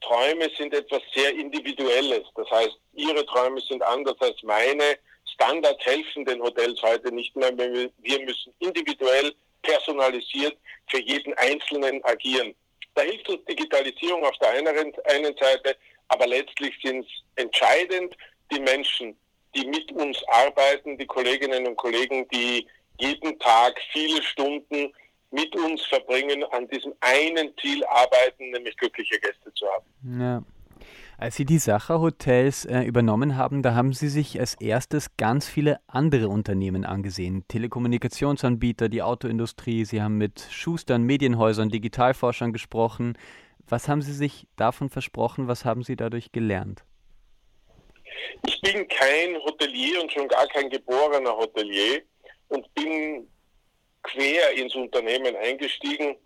Träume 0.00 0.50
sind 0.58 0.74
etwas 0.74 1.02
sehr 1.14 1.32
Individuelles. 1.32 2.24
Das 2.34 2.50
heißt, 2.50 2.76
ihre 2.94 3.24
Träume 3.26 3.60
sind 3.60 3.82
anders 3.82 4.16
als 4.20 4.42
meine. 4.42 4.98
Standards 5.34 5.84
helfen 5.84 6.24
den 6.24 6.42
Hotels 6.42 6.80
heute 6.82 7.12
nicht 7.12 7.34
mehr. 7.36 7.56
Wir 7.56 8.20
müssen 8.24 8.52
individuell 8.58 9.32
personalisiert 9.62 10.56
für 10.88 11.00
jeden 11.00 11.32
Einzelnen 11.34 12.04
agieren. 12.04 12.54
Da 12.94 13.02
hilft 13.02 13.28
uns 13.28 13.44
Digitalisierung 13.44 14.24
auf 14.24 14.36
der 14.38 14.50
einen, 14.50 14.94
einen 15.04 15.36
Seite, 15.36 15.76
aber 16.08 16.26
letztlich 16.26 16.74
sind 16.82 17.04
es 17.04 17.44
entscheidend 17.44 18.16
die 18.50 18.60
Menschen, 18.60 19.16
die 19.54 19.66
mit 19.66 19.90
uns 19.92 20.22
arbeiten, 20.28 20.98
die 20.98 21.06
Kolleginnen 21.06 21.66
und 21.66 21.76
Kollegen, 21.76 22.26
die 22.28 22.66
jeden 22.98 23.38
Tag 23.38 23.80
viele 23.92 24.22
Stunden 24.22 24.92
mit 25.30 25.54
uns 25.56 25.82
verbringen, 25.86 26.44
an 26.52 26.68
diesem 26.68 26.94
einen 27.00 27.56
Ziel 27.58 27.84
arbeiten, 27.86 28.50
nämlich 28.50 28.76
glückliche 28.76 29.18
Gäste 29.18 29.52
zu 29.54 29.66
haben. 29.66 30.20
Ja. 30.20 30.42
Als 31.18 31.36
Sie 31.36 31.44
die 31.44 31.58
Sacher-Hotels 31.58 32.64
äh, 32.64 32.80
übernommen 32.80 33.36
haben, 33.36 33.62
da 33.62 33.74
haben 33.74 33.92
Sie 33.92 34.08
sich 34.08 34.40
als 34.40 34.54
erstes 34.60 35.16
ganz 35.16 35.46
viele 35.46 35.78
andere 35.86 36.28
Unternehmen 36.28 36.84
angesehen. 36.84 37.44
Telekommunikationsanbieter, 37.48 38.88
die 38.88 39.02
Autoindustrie, 39.02 39.84
Sie 39.84 40.02
haben 40.02 40.18
mit 40.18 40.40
Schustern, 40.50 41.04
Medienhäusern, 41.04 41.68
Digitalforschern 41.68 42.52
gesprochen. 42.52 43.16
Was 43.68 43.88
haben 43.88 44.02
Sie 44.02 44.12
sich 44.12 44.46
davon 44.56 44.88
versprochen? 44.88 45.48
Was 45.48 45.64
haben 45.64 45.82
Sie 45.82 45.96
dadurch 45.96 46.32
gelernt? 46.32 46.84
Ich 48.46 48.60
bin 48.60 48.88
kein 48.88 49.36
Hotelier 49.44 50.02
und 50.02 50.12
schon 50.12 50.28
gar 50.28 50.46
kein 50.48 50.68
geborener 50.70 51.36
Hotelier 51.36 52.02
und 52.48 52.72
bin 52.74 53.28
quer 54.02 54.52
ins 54.56 54.74
Unternehmen 54.74 55.36
eingestiegen 55.36 56.16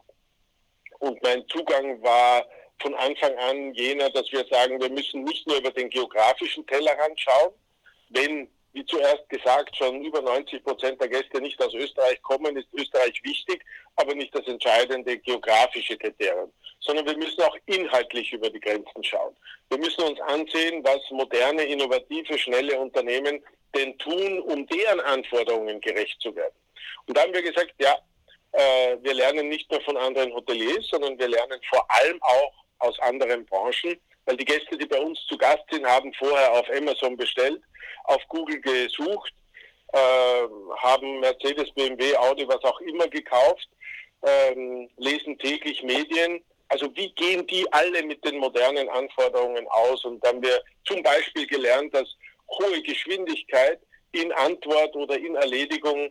und 0.99 1.23
mein 1.23 1.47
Zugang 1.49 2.03
war 2.03 2.45
von 2.81 2.95
Anfang 2.95 3.35
an 3.39 3.75
jener, 3.75 4.11
dass 4.11 4.31
wir 4.33 4.45
sagen, 4.51 4.81
wir 4.81 4.91
müssen 4.91 5.25
nicht 5.25 5.47
nur 5.47 5.59
über 5.59 5.71
den 5.71 5.91
geografischen 5.91 6.67
Tellerrand 6.67 7.19
schauen, 7.21 7.53
wenn 8.11 8.49
wie 8.77 8.85
zuerst 8.85 9.27
gesagt, 9.31 9.75
schon 9.75 10.03
über 10.05 10.21
90 10.21 10.63
Prozent 10.63 11.01
der 11.01 11.09
Gäste 11.09 11.41
nicht 11.41 11.59
aus 11.63 11.73
Österreich 11.73 12.21
kommen, 12.21 12.59
ist 12.59 12.69
Österreich 12.75 13.19
wichtig, 13.25 13.65
aber 13.97 14.15
nicht 14.15 14.35
das 14.35 14.47
entscheidende 14.47 15.17
geografische 15.17 15.97
Kriterium, 15.97 16.53
sondern 16.81 17.07
wir 17.07 17.17
müssen 17.17 17.41
auch 17.41 17.57
inhaltlich 17.65 18.31
über 18.35 18.51
die 18.51 18.61
Grenzen 18.61 19.03
schauen. 19.03 19.35
Wir 19.71 19.79
müssen 19.79 20.03
uns 20.03 20.21
ansehen, 20.21 20.85
was 20.85 21.01
moderne, 21.11 21.65
innovative, 21.65 22.37
schnelle 22.37 22.79
Unternehmen 22.79 23.43
denn 23.75 23.97
tun, 23.97 24.41
um 24.41 24.67
deren 24.67 25.01
Anforderungen 25.01 25.81
gerecht 25.81 26.21
zu 26.21 26.37
werden. 26.37 26.55
Und 27.07 27.17
da 27.17 27.23
haben 27.23 27.33
wir 27.33 27.43
gesagt, 27.43 27.73
ja, 27.79 27.97
äh, 28.53 28.99
wir 29.01 29.15
lernen 29.15 29.49
nicht 29.49 29.71
nur 29.71 29.81
von 29.81 29.97
anderen 29.97 30.35
Hoteliers, 30.35 30.87
sondern 30.91 31.19
wir 31.19 31.29
lernen 31.29 31.59
vor 31.71 31.87
allem 31.89 32.23
auch 32.23 32.53
aus 32.79 32.99
anderen 33.01 33.45
Branchen, 33.47 33.97
weil 34.27 34.37
die 34.37 34.45
Gäste, 34.45 34.77
die 34.77 34.87
bei 34.87 35.01
uns 35.01 35.19
zu 35.27 35.37
Gast 35.37 35.65
sind, 35.71 35.87
haben 35.87 36.13
vorher 36.15 36.53
auf 36.53 36.69
Amazon 36.71 37.17
bestellt, 37.17 37.61
auf 38.05 38.23
Google 38.29 38.61
gesucht, 38.61 39.33
äh, 39.93 39.99
haben 40.79 41.21
Mercedes, 41.21 41.73
BMW, 41.75 42.17
Audi, 42.17 42.47
was 42.49 42.63
auch 42.65 42.81
immer 42.81 43.09
gekauft, 43.09 43.69
äh, 44.23 44.87
lesen 44.97 45.39
täglich 45.39 45.83
Medien. 45.83 46.43
Also 46.69 46.95
wie 46.97 47.13
gehen 47.13 47.47
die 47.47 47.71
alle 47.73 48.03
mit 48.03 48.25
den 48.25 48.39
modernen 48.39 48.89
Anforderungen 48.89 49.67
aus? 49.69 50.05
Und 50.05 50.23
dann 50.25 50.37
haben 50.37 50.43
wir 50.43 50.63
zum 50.85 51.03
Beispiel 51.03 51.47
gelernt, 51.47 51.95
dass 51.95 52.09
hohe 52.51 52.83
Geschwindigkeit 52.83 53.81
in 54.13 54.33
Antwort 54.33 54.95
oder 54.97 55.17
in 55.17 55.37
Erledigung 55.37 56.11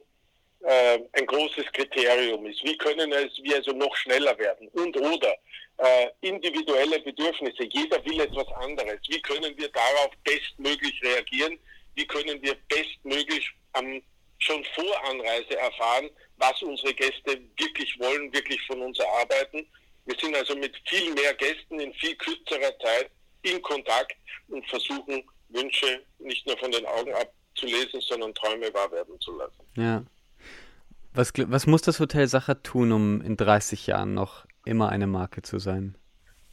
äh, 0.62 1.00
ein 1.14 1.26
großes 1.26 1.66
Kriterium 1.74 2.46
ist. 2.46 2.64
Wie 2.64 2.78
können 2.78 3.12
es, 3.12 3.32
wir 3.44 3.58
also 3.58 3.72
noch 3.72 3.96
schneller 3.96 4.38
werden? 4.38 4.68
Und 4.70 4.96
oder 4.98 5.36
äh, 5.78 6.08
individuelle 6.22 7.00
Bedürfnisse. 7.02 7.64
Jeder 7.72 8.04
will 8.06 8.20
etwas 8.22 8.48
anderes. 8.62 9.00
Wie 9.08 9.22
können 9.22 9.56
wir 9.58 9.70
darauf 9.70 10.12
bestmöglich 10.24 11.02
reagieren? 11.04 11.60
Wie 11.96 12.08
können 12.08 12.42
wir 12.42 12.56
bestmöglich 12.70 13.50
am, 13.74 14.02
schon 14.40 14.64
vor 14.76 15.06
Anreise 15.06 15.58
erfahren, 15.58 16.10
was 16.38 16.62
unsere 16.62 16.94
Gäste 16.94 17.42
wirklich 17.58 17.98
wollen, 18.00 18.34
wirklich 18.34 18.62
von 18.68 18.82
uns 18.82 19.00
erarbeiten? 19.00 19.66
Wir 20.06 20.16
sind 20.22 20.36
also 20.36 20.56
mit 20.56 20.76
viel 20.88 21.14
mehr 21.14 21.34
Gästen 21.34 21.80
in 21.80 21.94
viel 21.96 22.16
kürzerer 22.16 22.78
Zeit 22.80 23.10
in 23.42 23.62
Kontakt 23.62 24.16
und 24.50 24.68
versuchen, 24.70 25.24
Wünsche 25.50 26.04
nicht 26.20 26.46
nur 26.46 26.58
von 26.58 26.72
den 26.72 26.86
Augen 26.86 27.14
abzulesen, 27.14 28.02
sondern 28.02 28.34
Träume 28.34 28.74
wahr 28.74 28.92
werden 28.92 29.20
zu 29.22 29.38
lassen. 29.38 29.64
Ja. 29.76 30.04
Was, 31.14 31.32
was 31.36 31.66
muss 31.66 31.82
das 31.82 32.00
Hotel 32.00 32.28
Sacher 32.28 32.62
tun, 32.62 32.92
um 32.92 33.22
in 33.22 33.38
30 33.38 33.88
Jahren 33.88 34.14
noch 34.14 34.46
immer 34.66 34.90
eine 34.90 35.08
Marke 35.08 35.42
zu 35.42 35.60
sein? 35.60 35.98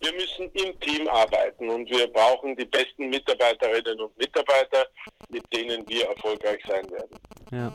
Wir 0.01 0.13
müssen 0.15 0.51
im 0.53 0.79
Team 0.81 1.07
arbeiten 1.09 1.69
und 1.69 1.89
wir 1.89 2.09
brauchen 2.09 2.57
die 2.57 2.65
besten 2.65 3.09
Mitarbeiterinnen 3.09 4.01
und 4.01 4.17
Mitarbeiter, 4.19 4.87
mit 5.29 5.45
denen 5.53 5.89
wir 5.89 6.09
erfolgreich 6.09 6.61
sein 6.67 6.91
werden. 6.91 7.17
Ja. 7.53 7.73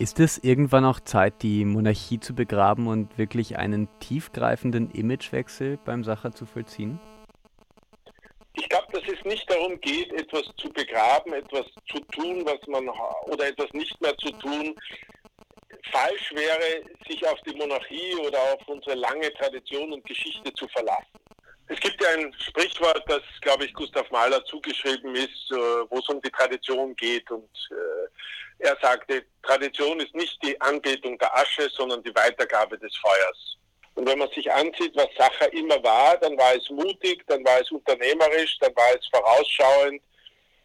Ist 0.00 0.20
es 0.20 0.38
irgendwann 0.38 0.84
auch 0.84 1.00
Zeit, 1.00 1.42
die 1.42 1.64
Monarchie 1.64 2.20
zu 2.20 2.34
begraben 2.34 2.86
und 2.86 3.18
wirklich 3.18 3.56
einen 3.56 3.88
tiefgreifenden 4.00 4.90
Imagewechsel 4.90 5.78
beim 5.84 6.04
Sacher 6.04 6.32
zu 6.32 6.46
vollziehen? 6.46 7.00
Ich 8.54 8.68
glaube, 8.68 8.86
dass 8.92 9.02
es 9.02 9.24
nicht 9.24 9.48
darum 9.48 9.80
geht, 9.80 10.12
etwas 10.12 10.42
zu 10.56 10.68
begraben, 10.70 11.32
etwas 11.32 11.66
zu 11.90 12.00
tun, 12.12 12.44
was 12.44 12.58
man 12.66 12.88
oder 13.26 13.48
etwas 13.48 13.72
nicht 13.72 14.00
mehr 14.00 14.16
zu 14.18 14.30
tun, 14.32 14.74
falsch 15.92 16.32
wäre, 16.32 16.82
sich 17.08 17.26
auf 17.26 17.40
die 17.42 17.54
Monarchie 17.54 18.14
oder 18.16 18.40
auf 18.40 18.66
unsere 18.66 18.96
lange 18.96 19.32
Tradition 19.34 19.92
und 19.92 20.04
Geschichte 20.04 20.52
zu 20.54 20.66
verlassen. 20.68 21.18
Es 21.70 21.78
gibt 21.80 22.00
ja 22.02 22.08
ein 22.10 22.34
Sprichwort, 22.38 23.02
das, 23.08 23.20
glaube 23.42 23.66
ich, 23.66 23.74
Gustav 23.74 24.10
Mahler 24.10 24.42
zugeschrieben 24.46 25.14
ist, 25.14 25.50
äh, 25.50 25.56
wo 25.90 25.98
es 25.98 26.08
um 26.08 26.20
die 26.22 26.30
Tradition 26.30 26.96
geht. 26.96 27.30
Und 27.30 27.50
äh, 27.70 28.66
er 28.66 28.76
sagte, 28.80 29.24
Tradition 29.42 30.00
ist 30.00 30.14
nicht 30.14 30.42
die 30.42 30.58
Anbetung 30.62 31.18
der 31.18 31.36
Asche, 31.36 31.68
sondern 31.70 32.02
die 32.02 32.14
Weitergabe 32.14 32.78
des 32.78 32.96
Feuers. 32.96 33.56
Und 33.94 34.08
wenn 34.08 34.18
man 34.18 34.30
sich 34.30 34.50
ansieht, 34.50 34.94
was 34.94 35.08
Sacher 35.18 35.52
immer 35.52 35.82
war, 35.82 36.16
dann 36.18 36.38
war 36.38 36.54
es 36.54 36.70
mutig, 36.70 37.22
dann 37.26 37.44
war 37.44 37.60
es 37.60 37.70
unternehmerisch, 37.70 38.56
dann 38.60 38.74
war 38.74 38.94
es 38.94 39.06
vorausschauend. 39.08 40.00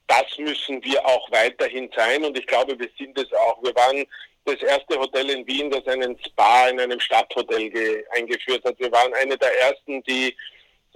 Das 0.07 0.37
müssen 0.37 0.83
wir 0.83 1.05
auch 1.05 1.29
weiterhin 1.31 1.91
sein. 1.95 2.23
Und 2.23 2.37
ich 2.37 2.47
glaube, 2.47 2.77
wir 2.79 2.89
sind 2.97 3.17
es 3.17 3.31
auch. 3.33 3.61
Wir 3.61 3.75
waren 3.75 4.05
das 4.45 4.61
erste 4.61 4.99
Hotel 4.99 5.29
in 5.29 5.47
Wien, 5.47 5.71
das 5.71 5.85
einen 5.87 6.17
Spa 6.25 6.67
in 6.67 6.79
einem 6.79 6.99
Stadthotel 6.99 8.05
eingeführt 8.11 8.63
hat. 8.65 8.79
Wir 8.79 8.91
waren 8.91 9.13
eine 9.13 9.37
der 9.37 9.57
ersten, 9.61 10.03
die 10.03 10.35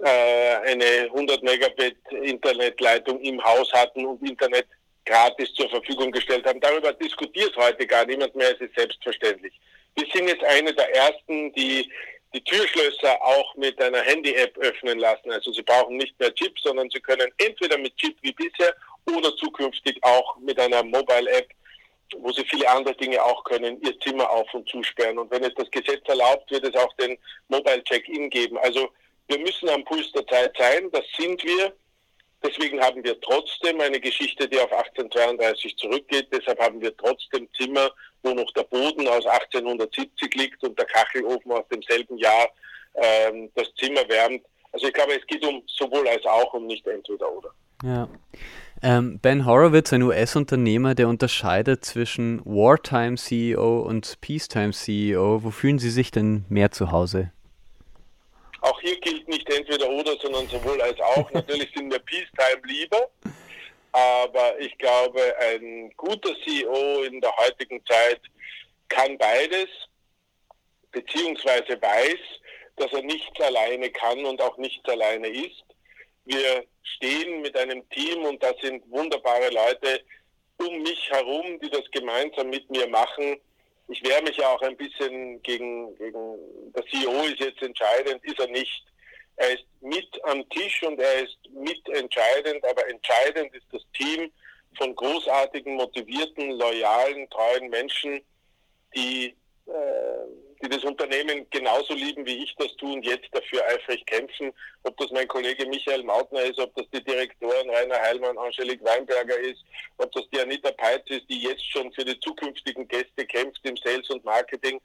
äh, 0.00 0.56
eine 0.66 1.04
100 1.06 1.42
Megabit 1.42 1.96
Internetleitung 2.10 3.20
im 3.20 3.42
Haus 3.42 3.72
hatten 3.72 4.06
und 4.06 4.22
Internet 4.28 4.66
gratis 5.04 5.52
zur 5.54 5.68
Verfügung 5.70 6.12
gestellt 6.12 6.46
haben. 6.46 6.60
Darüber 6.60 6.92
diskutiert 6.92 7.56
heute 7.56 7.86
gar 7.86 8.04
niemand 8.04 8.34
mehr, 8.36 8.52
es 8.52 8.60
ist 8.60 8.74
selbstverständlich. 8.76 9.58
Wir 9.96 10.06
sind 10.12 10.28
jetzt 10.28 10.44
eine 10.44 10.72
der 10.72 10.94
ersten, 10.94 11.52
die 11.54 11.90
die 12.34 12.44
Türschlösser 12.44 13.20
auch 13.22 13.54
mit 13.56 13.80
einer 13.80 14.02
Handy-App 14.02 14.56
öffnen 14.58 14.98
lassen. 14.98 15.30
Also 15.30 15.52
Sie 15.52 15.62
brauchen 15.62 15.96
nicht 15.96 16.18
mehr 16.20 16.34
Chip, 16.34 16.58
sondern 16.60 16.90
Sie 16.90 17.00
können 17.00 17.32
entweder 17.38 17.78
mit 17.78 17.96
Chip 17.96 18.16
wie 18.20 18.32
bisher 18.32 18.74
oder 19.06 19.34
zukünftig 19.36 19.98
auch 20.02 20.36
mit 20.38 20.58
einer 20.60 20.82
Mobile-App 20.82 21.48
wo 22.16 22.32
sie 22.32 22.44
viele 22.44 22.68
andere 22.68 22.94
Dinge 22.96 23.22
auch 23.22 23.44
können, 23.44 23.80
ihr 23.82 23.98
Zimmer 24.00 24.28
auf 24.30 24.52
und 24.54 24.68
zusperren. 24.68 25.18
Und 25.18 25.30
wenn 25.30 25.44
es 25.44 25.54
das 25.54 25.70
Gesetz 25.70 26.06
erlaubt, 26.06 26.50
wird 26.50 26.64
es 26.64 26.74
auch 26.74 26.92
den 26.94 27.18
Mobile 27.48 27.82
Check-in 27.84 28.30
geben. 28.30 28.58
Also 28.58 28.88
wir 29.28 29.38
müssen 29.38 29.68
am 29.68 29.84
Puls 29.84 30.10
der 30.12 30.26
Zeit 30.26 30.56
sein, 30.58 30.90
das 30.90 31.04
sind 31.16 31.42
wir. 31.44 31.72
Deswegen 32.42 32.80
haben 32.80 33.02
wir 33.02 33.20
trotzdem 33.20 33.80
eine 33.80 34.00
Geschichte, 34.00 34.48
die 34.48 34.58
auf 34.58 34.72
1832 34.72 35.76
zurückgeht. 35.76 36.28
Deshalb 36.32 36.60
haben 36.60 36.80
wir 36.80 36.96
trotzdem 36.96 37.48
Zimmer, 37.54 37.90
wo 38.22 38.30
noch 38.30 38.50
der 38.52 38.62
Boden 38.62 39.08
aus 39.08 39.26
1870 39.26 40.34
liegt 40.34 40.62
und 40.62 40.78
der 40.78 40.86
Kachelofen 40.86 41.50
aus 41.50 41.66
demselben 41.70 42.16
Jahr 42.16 42.48
ähm, 42.94 43.50
das 43.54 43.68
Zimmer 43.74 44.08
wärmt. 44.08 44.44
Also 44.72 44.86
ich 44.86 44.92
glaube, 44.92 45.14
es 45.14 45.26
geht 45.26 45.44
um 45.44 45.62
sowohl 45.66 46.06
als 46.08 46.24
auch 46.26 46.54
um 46.54 46.66
nicht 46.66 46.86
entweder 46.86 47.30
oder. 47.30 47.50
Ja. 47.82 48.08
Ähm, 48.80 49.18
ben 49.18 49.44
Horowitz, 49.44 49.92
ein 49.92 50.02
US-Unternehmer, 50.02 50.94
der 50.94 51.08
unterscheidet 51.08 51.84
zwischen 51.84 52.40
Wartime 52.44 53.16
CEO 53.16 53.80
und 53.80 54.20
Peacetime 54.20 54.72
CEO. 54.72 55.42
Wo 55.42 55.50
fühlen 55.50 55.80
Sie 55.80 55.90
sich 55.90 56.12
denn 56.12 56.44
mehr 56.48 56.70
zu 56.70 56.92
Hause? 56.92 57.32
Auch 58.60 58.80
hier 58.80 58.98
gilt 59.00 59.26
nicht 59.28 59.50
entweder 59.50 59.88
oder, 59.88 60.16
sondern 60.22 60.46
sowohl 60.48 60.80
als 60.80 61.00
auch. 61.00 61.28
Natürlich 61.32 61.72
sind 61.74 61.88
mir 61.88 61.98
Peacetime 61.98 62.62
lieber, 62.66 63.08
aber 63.90 64.60
ich 64.60 64.76
glaube, 64.78 65.20
ein 65.52 65.90
guter 65.96 66.30
CEO 66.44 67.02
in 67.02 67.20
der 67.20 67.34
heutigen 67.36 67.84
Zeit 67.84 68.20
kann 68.88 69.18
beides, 69.18 69.68
beziehungsweise 70.92 71.80
weiß, 71.82 72.18
dass 72.76 72.92
er 72.92 73.02
nichts 73.02 73.40
alleine 73.40 73.90
kann 73.90 74.24
und 74.24 74.40
auch 74.40 74.56
nichts 74.56 74.88
alleine 74.88 75.26
ist. 75.26 75.64
Wir 76.28 76.66
stehen 76.82 77.40
mit 77.40 77.56
einem 77.56 77.88
Team 77.88 78.22
und 78.26 78.42
da 78.42 78.52
sind 78.60 78.84
wunderbare 78.90 79.48
Leute 79.48 80.04
um 80.58 80.82
mich 80.82 81.10
herum, 81.10 81.58
die 81.58 81.70
das 81.70 81.90
gemeinsam 81.90 82.50
mit 82.50 82.68
mir 82.68 82.86
machen. 82.86 83.40
Ich 83.88 84.04
wehre 84.04 84.20
mich 84.22 84.36
ja 84.36 84.48
auch 84.48 84.60
ein 84.60 84.76
bisschen 84.76 85.42
gegen, 85.42 85.96
gegen, 85.96 86.38
der 86.74 86.84
CEO 86.84 87.22
ist 87.22 87.40
jetzt 87.40 87.62
entscheidend, 87.62 88.22
ist 88.24 88.38
er 88.38 88.48
nicht. 88.48 88.84
Er 89.36 89.54
ist 89.54 89.64
mit 89.80 90.22
am 90.24 90.46
Tisch 90.50 90.82
und 90.82 91.00
er 91.00 91.22
ist 91.22 91.38
mitentscheidend, 91.50 92.62
aber 92.62 92.86
entscheidend 92.90 93.54
ist 93.54 93.66
das 93.72 93.82
Team 93.96 94.30
von 94.76 94.94
großartigen, 94.94 95.76
motivierten, 95.76 96.50
loyalen, 96.58 97.30
treuen 97.30 97.70
Menschen, 97.70 98.20
die 98.94 99.34
äh, 99.64 100.47
die 100.62 100.68
das 100.68 100.82
Unternehmen 100.84 101.46
genauso 101.50 101.94
lieben, 101.94 102.26
wie 102.26 102.42
ich 102.42 102.54
das 102.56 102.74
tue 102.76 102.92
und 102.92 103.04
jetzt 103.04 103.28
dafür 103.32 103.64
eifrig 103.66 104.04
kämpfen. 104.06 104.52
Ob 104.82 104.96
das 104.96 105.10
mein 105.10 105.28
Kollege 105.28 105.66
Michael 105.66 106.02
Mautner 106.02 106.42
ist, 106.42 106.58
ob 106.58 106.74
das 106.74 106.86
die 106.92 107.02
Direktoren 107.02 107.70
Rainer 107.70 108.00
Heilmann, 108.00 108.38
Angelique 108.38 108.84
Weinberger 108.84 109.38
ist, 109.38 109.64
ob 109.98 110.10
das 110.12 110.24
die 110.32 110.40
Anita 110.40 110.72
Peitz 110.72 111.08
ist, 111.08 111.28
die 111.28 111.42
jetzt 111.42 111.64
schon 111.70 111.92
für 111.92 112.04
die 112.04 112.18
zukünftigen 112.20 112.88
Gäste 112.88 113.26
kämpft 113.26 113.60
im 113.64 113.76
Sales 113.76 114.08
und 114.10 114.24
Marketing, 114.24 114.80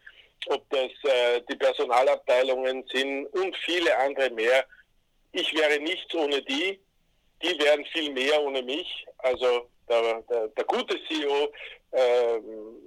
ob 0.48 0.70
das 0.70 0.92
äh, 1.12 1.42
die 1.50 1.56
Personalabteilungen 1.56 2.86
sind 2.92 3.28
und 3.28 3.56
viele 3.58 3.98
andere 3.98 4.30
mehr. 4.32 4.66
Ich 5.32 5.54
wäre 5.54 5.80
nichts 5.80 6.14
ohne 6.14 6.42
die. 6.44 6.80
Die 7.42 7.60
wären 7.60 7.84
viel 7.86 8.12
mehr 8.12 8.42
ohne 8.42 8.62
mich. 8.62 9.06
Also 9.18 9.68
der, 9.90 10.22
der, 10.30 10.48
der 10.50 10.64
gute 10.66 10.98
CEO 11.08 11.52
äh, 11.94 12.38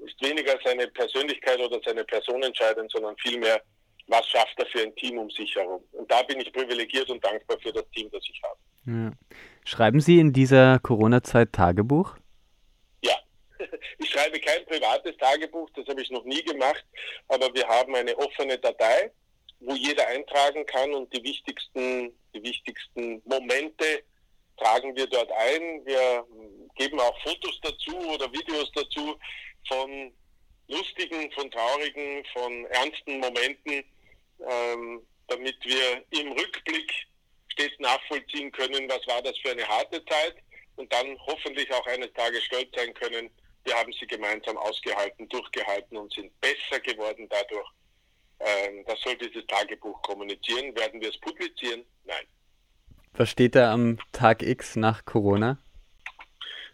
ist 0.05 0.21
weniger 0.21 0.59
seine 0.65 0.89
Persönlichkeit 0.89 1.59
oder 1.61 1.81
seine 1.85 2.05
Person 2.05 2.43
entscheidend, 2.43 2.91
sondern 2.91 3.17
vielmehr, 3.19 3.61
was 4.09 4.27
schafft 4.29 4.59
er 4.59 4.67
für 4.67 4.83
ein 4.83 4.95
Team 4.97 5.19
um 5.19 5.31
sich 5.31 5.55
herum. 5.55 5.83
Und 5.93 6.11
da 6.11 6.23
bin 6.23 6.41
ich 6.41 6.53
privilegiert 6.53 7.09
und 7.11 7.25
dankbar 7.25 7.59
für 7.61 7.73
das 7.73 7.89
Team, 7.95 8.09
das 8.11 8.23
ich 8.29 8.41
habe. 8.43 8.59
Ja. 8.87 9.13
Schreiben 9.65 10.01
Sie 10.01 10.19
in 10.19 10.33
dieser 10.33 10.79
Corona-Zeit 10.81 11.53
Tagebuch? 11.53 12.17
Ja, 13.03 13.17
Ich 13.99 14.11
schreibe 14.11 14.39
kein 14.41 14.65
privates 14.67 15.17
Tagebuch, 15.19 15.71
das 15.75 15.87
habe 15.87 16.03
ich 16.03 16.11
noch 16.11 16.25
nie 16.25 16.43
gemacht, 16.43 16.85
aber 17.29 17.53
wir 17.55 17.67
haben 17.67 17.95
eine 17.95 18.17
offene 18.17 18.59
Datei, 18.59 19.11
wo 19.61 19.75
jeder 19.75 20.07
eintragen 20.09 20.67
kann 20.67 20.93
und 20.95 21.13
die 21.13 21.23
wichtigsten, 21.23 22.13
die 22.35 22.43
wichtigsten 22.43 23.23
Momente 23.25 24.03
tragen 24.59 24.95
wir 24.97 25.07
dort 25.07 25.31
ein. 25.33 25.85
Wir 25.85 26.25
geben 26.77 27.01
auch 27.01 27.23
Fotos 27.23 27.59
dazu 27.63 27.97
oder 27.97 28.31
Videos 28.33 28.71
dazu 28.75 29.19
von 29.69 30.13
lustigen, 30.69 31.31
von 31.33 31.51
traurigen, 31.51 32.25
von 32.33 32.67
ernsten 32.67 33.21
Momenten, 33.21 33.85
ähm, 34.49 35.07
damit 35.29 35.57
wir 35.65 36.05
im 36.11 36.33
Rückblick 36.33 36.93
stets 37.49 37.79
nachvollziehen 37.79 38.51
können, 38.53 38.89
was 38.89 39.07
war 39.07 39.23
das 39.23 39.37
für 39.39 39.51
eine 39.51 39.67
harte 39.67 40.05
Zeit 40.07 40.37
und 40.77 40.93
dann 40.93 41.19
hoffentlich 41.27 41.73
auch 41.73 41.87
eines 41.87 42.13
Tages 42.13 42.45
stolz 42.45 42.69
sein 42.75 42.93
können, 42.95 43.31
wir 43.67 43.77
haben 43.77 43.93
sie 43.93 44.07
gemeinsam 44.07 44.57
ausgehalten, 44.59 45.29
durchgehalten 45.29 45.97
und 45.97 46.13
sind 46.13 46.33
besser 46.41 46.79
geworden 46.81 47.27
dadurch. 47.29 47.69
Ähm, 48.39 48.85
das 48.87 49.01
soll 49.01 49.17
dieses 49.17 49.45
Tagebuch 49.47 50.01
kommunizieren. 50.03 50.75
Werden 50.77 51.01
wir 51.01 51.09
es 51.09 51.19
publizieren? 51.19 51.85
Nein. 52.05 52.25
Was 53.19 53.31
steht 53.31 53.55
da 53.55 53.73
am 53.73 53.99
Tag 54.13 54.43
X 54.43 54.77
nach 54.77 55.05
Corona? 55.07 55.59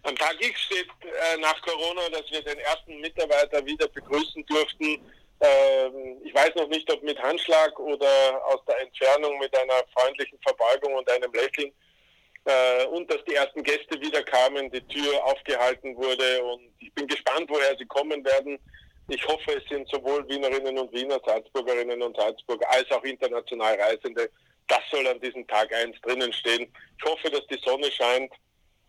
Am 0.03 0.17
Tag 0.17 0.35
X 0.41 0.61
steht 0.63 0.89
äh, 1.03 1.39
nach 1.39 1.61
Corona, 1.63 2.09
dass 2.11 2.29
wir 2.33 2.43
den 2.43 2.59
ersten 2.59 3.01
Mitarbeiter 3.01 3.65
wieder 3.65 3.87
begrüßen 3.87 4.45
durften. 4.47 4.99
Ähm, 5.41 6.21
ich 6.25 6.35
weiß 6.35 6.51
noch 6.57 6.67
nicht, 6.67 6.91
ob 6.93 7.01
mit 7.05 7.17
Handschlag 7.23 7.79
oder 7.79 8.45
aus 8.47 8.59
der 8.67 8.81
Entfernung 8.81 9.39
mit 9.39 9.57
einer 9.57 9.85
freundlichen 9.97 10.37
Verbeugung 10.45 10.95
und 10.95 11.09
einem 11.09 11.33
Lächeln. 11.33 11.73
Äh, 12.45 12.87
und 12.87 13.09
dass 13.09 13.25
die 13.25 13.37
ersten 13.37 13.63
Gäste 13.63 14.01
wieder 14.01 14.25
kamen, 14.25 14.69
die 14.73 14.81
Tür 14.89 15.25
aufgehalten 15.25 15.97
wurde. 15.97 16.43
Und 16.43 16.63
ich 16.81 16.93
bin 16.95 17.07
gespannt, 17.07 17.49
woher 17.49 17.77
sie 17.79 17.87
kommen 17.87 18.25
werden. 18.25 18.59
Ich 19.09 19.25
hoffe, 19.29 19.61
es 19.63 19.69
sind 19.69 19.89
sowohl 19.89 20.29
Wienerinnen 20.29 20.77
und 20.77 20.93
Wiener, 20.93 21.21
Salzburgerinnen 21.25 22.03
und 22.03 22.17
Salzburger, 22.17 22.69
als 22.69 22.91
auch 22.91 23.05
international 23.05 23.81
Reisende. 23.81 24.29
Das 24.69 24.81
soll 24.91 25.07
an 25.07 25.21
diesem 25.21 25.47
Tag 25.47 25.73
1 25.73 26.01
drinnen 26.03 26.33
stehen. 26.33 26.73
Ich 26.99 27.05
hoffe, 27.05 27.31
dass 27.31 27.47
die 27.49 27.61
Sonne 27.65 27.91
scheint 27.91 28.33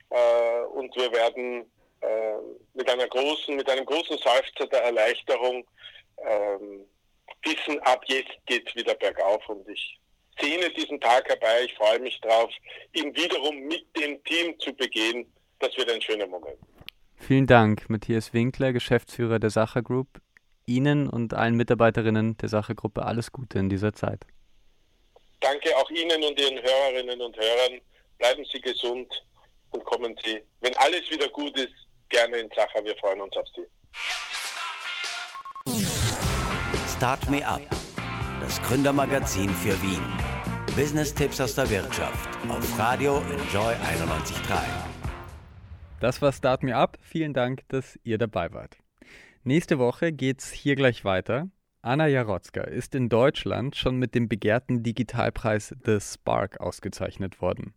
äh, 0.10 0.62
und 0.74 0.96
wir 0.96 1.12
werden 1.12 1.70
äh, 2.02 2.38
mit 2.74 2.90
einer 2.90 3.08
großen, 3.08 3.56
mit 3.56 3.70
einem 3.70 3.86
großen 3.86 4.18
Seufzer 4.18 4.68
der 4.68 4.84
Erleichterung 4.84 5.66
ähm, 6.18 6.86
wissen, 7.44 7.80
ab 7.82 8.04
jetzt 8.08 8.34
geht 8.46 8.68
es 8.68 8.76
wieder 8.76 8.96
bergauf 8.96 9.48
und 9.50 9.68
ich 9.68 10.00
sehne 10.40 10.70
diesen 10.72 11.00
Tag 11.00 11.28
herbei. 11.28 11.66
Ich 11.66 11.74
freue 11.76 12.00
mich 12.00 12.20
drauf, 12.22 12.50
ihn 12.94 13.16
wiederum 13.16 13.60
mit 13.68 13.86
dem 13.98 14.24
Team 14.24 14.58
zu 14.60 14.74
begehen. 14.74 15.26
Das 15.60 15.76
wird 15.78 15.92
ein 15.92 16.02
schöner 16.02 16.28
Moment. 16.28 16.58
Vielen 17.18 17.48
Dank, 17.48 17.90
Matthias 17.90 18.34
Winkler, 18.34 18.74
Geschäftsführer 18.74 19.40
der 19.40 19.50
Sacher 19.50 19.82
Group. 19.82 20.22
Ihnen 20.66 21.10
und 21.10 21.34
allen 21.34 21.56
Mitarbeiterinnen 21.56 22.38
der 22.38 22.50
Sacher 22.50 22.76
Gruppe 22.76 23.04
alles 23.06 23.32
Gute 23.32 23.60
in 23.60 23.70
dieser 23.70 23.94
Zeit. 23.94 24.26
Danke 25.44 25.76
auch 25.76 25.90
Ihnen 25.90 26.24
und 26.24 26.40
Ihren 26.40 26.58
Hörerinnen 26.64 27.22
und 27.22 27.36
Hörern. 27.36 27.82
Bleiben 28.18 28.46
Sie 28.46 28.62
gesund 28.62 29.14
und 29.72 29.84
kommen 29.84 30.16
Sie, 30.24 30.42
wenn 30.62 30.74
alles 30.78 31.02
wieder 31.12 31.28
gut 31.28 31.58
ist, 31.58 31.74
gerne 32.08 32.38
in 32.38 32.50
Sacher. 32.56 32.82
Wir 32.86 32.96
freuen 32.96 33.20
uns 33.20 33.36
auf 33.36 33.46
Sie. 33.54 33.66
Start 36.96 37.30
Me 37.30 37.46
Up, 37.46 37.62
das 38.40 38.62
Gründermagazin 38.62 39.50
für 39.50 39.80
Wien. 39.82 40.02
Business-Tipps 40.78 41.42
aus 41.42 41.56
der 41.56 41.70
Wirtschaft 41.70 42.30
auf 42.48 42.80
Radio 42.80 43.18
Enjoy 43.18 43.74
91.3. 43.74 44.64
Das 46.00 46.22
war 46.22 46.32
Start 46.32 46.64
Me 46.64 46.74
Up. 46.74 46.98
Vielen 47.02 47.34
Dank, 47.34 47.68
dass 47.68 48.00
ihr 48.04 48.18
dabei 48.18 48.54
wart. 48.54 48.78
Nächste 49.44 49.78
Woche 49.78 50.14
geht's 50.14 50.52
hier 50.52 50.78
gleich 50.78 51.04
weiter. 51.04 51.50
Anna 51.86 52.08
Jarotzka 52.08 52.62
ist 52.62 52.96
in 52.96 53.10
Deutschland 53.10 53.76
schon 53.76 53.98
mit 53.98 54.16
dem 54.16 54.30
begehrten 54.30 54.84
Digitalpreis 54.84 55.76
The 55.84 56.00
Spark 56.00 56.62
ausgezeichnet 56.62 57.42
worden. 57.42 57.74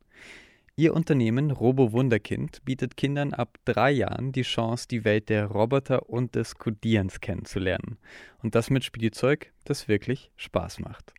Ihr 0.77 0.95
Unternehmen 0.95 1.51
Robo 1.51 1.91
Wunderkind 1.91 2.65
bietet 2.65 2.97
Kindern 2.97 3.35
ab 3.35 3.59
drei 3.65 3.91
Jahren 3.91 4.31
die 4.31 4.43
Chance, 4.43 4.87
die 4.89 5.05
Welt 5.05 5.29
der 5.29 5.47
Roboter 5.47 6.09
und 6.09 6.37
des 6.37 6.55
Codierens 6.55 7.21
kennenzulernen. 7.21 7.99
Und 8.45 8.55
das 8.55 8.71
mit 8.71 8.85
Spielzeug, 8.85 9.53
das 9.65 9.89
wirklich 9.89 10.31
Spaß 10.37 10.79
macht. 10.79 11.13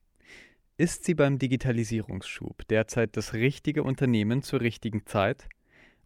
Ist 0.78 1.04
sie 1.04 1.14
beim 1.14 1.40
Digitalisierungsschub 1.40 2.66
derzeit 2.70 3.18
das 3.18 3.34
richtige 3.34 3.84
Unternehmen 3.84 4.44
zur 4.44 4.62
richtigen 4.62 5.06
Zeit? 5.06 5.50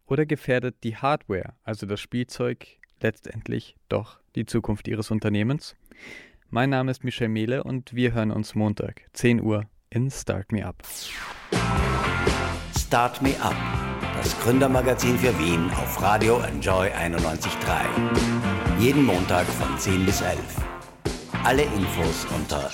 Oder 0.06 0.26
gefährdet 0.26 0.82
die 0.82 0.96
Hardware, 0.96 1.54
also 1.62 1.86
das 1.86 2.00
Spielzeug, 2.00 2.66
letztendlich 3.00 3.76
doch 3.88 4.18
die 4.34 4.46
Zukunft 4.46 4.88
Ihres 4.88 5.12
Unternehmens? 5.12 5.76
Mein 6.54 6.68
Name 6.68 6.90
ist 6.90 7.02
Michel 7.02 7.30
Mehle 7.30 7.64
und 7.64 7.94
wir 7.94 8.12
hören 8.12 8.30
uns 8.30 8.54
Montag, 8.54 9.08
10 9.14 9.40
Uhr, 9.40 9.64
in 9.88 10.10
Start 10.10 10.52
Me 10.52 10.62
Up. 10.66 10.82
Start 12.78 13.22
Me 13.22 13.34
Up, 13.40 13.56
das 14.18 14.38
Gründermagazin 14.40 15.16
für 15.16 15.32
Wien 15.38 15.70
auf 15.70 16.02
Radio 16.02 16.40
Enjoy 16.40 16.88
91.3. 16.88 17.48
Jeden 18.78 19.02
Montag 19.06 19.46
von 19.46 19.78
10 19.78 20.04
bis 20.04 20.20
11. 20.20 20.38
Alle 21.42 21.62
Infos 21.62 22.26
unter 22.36 22.70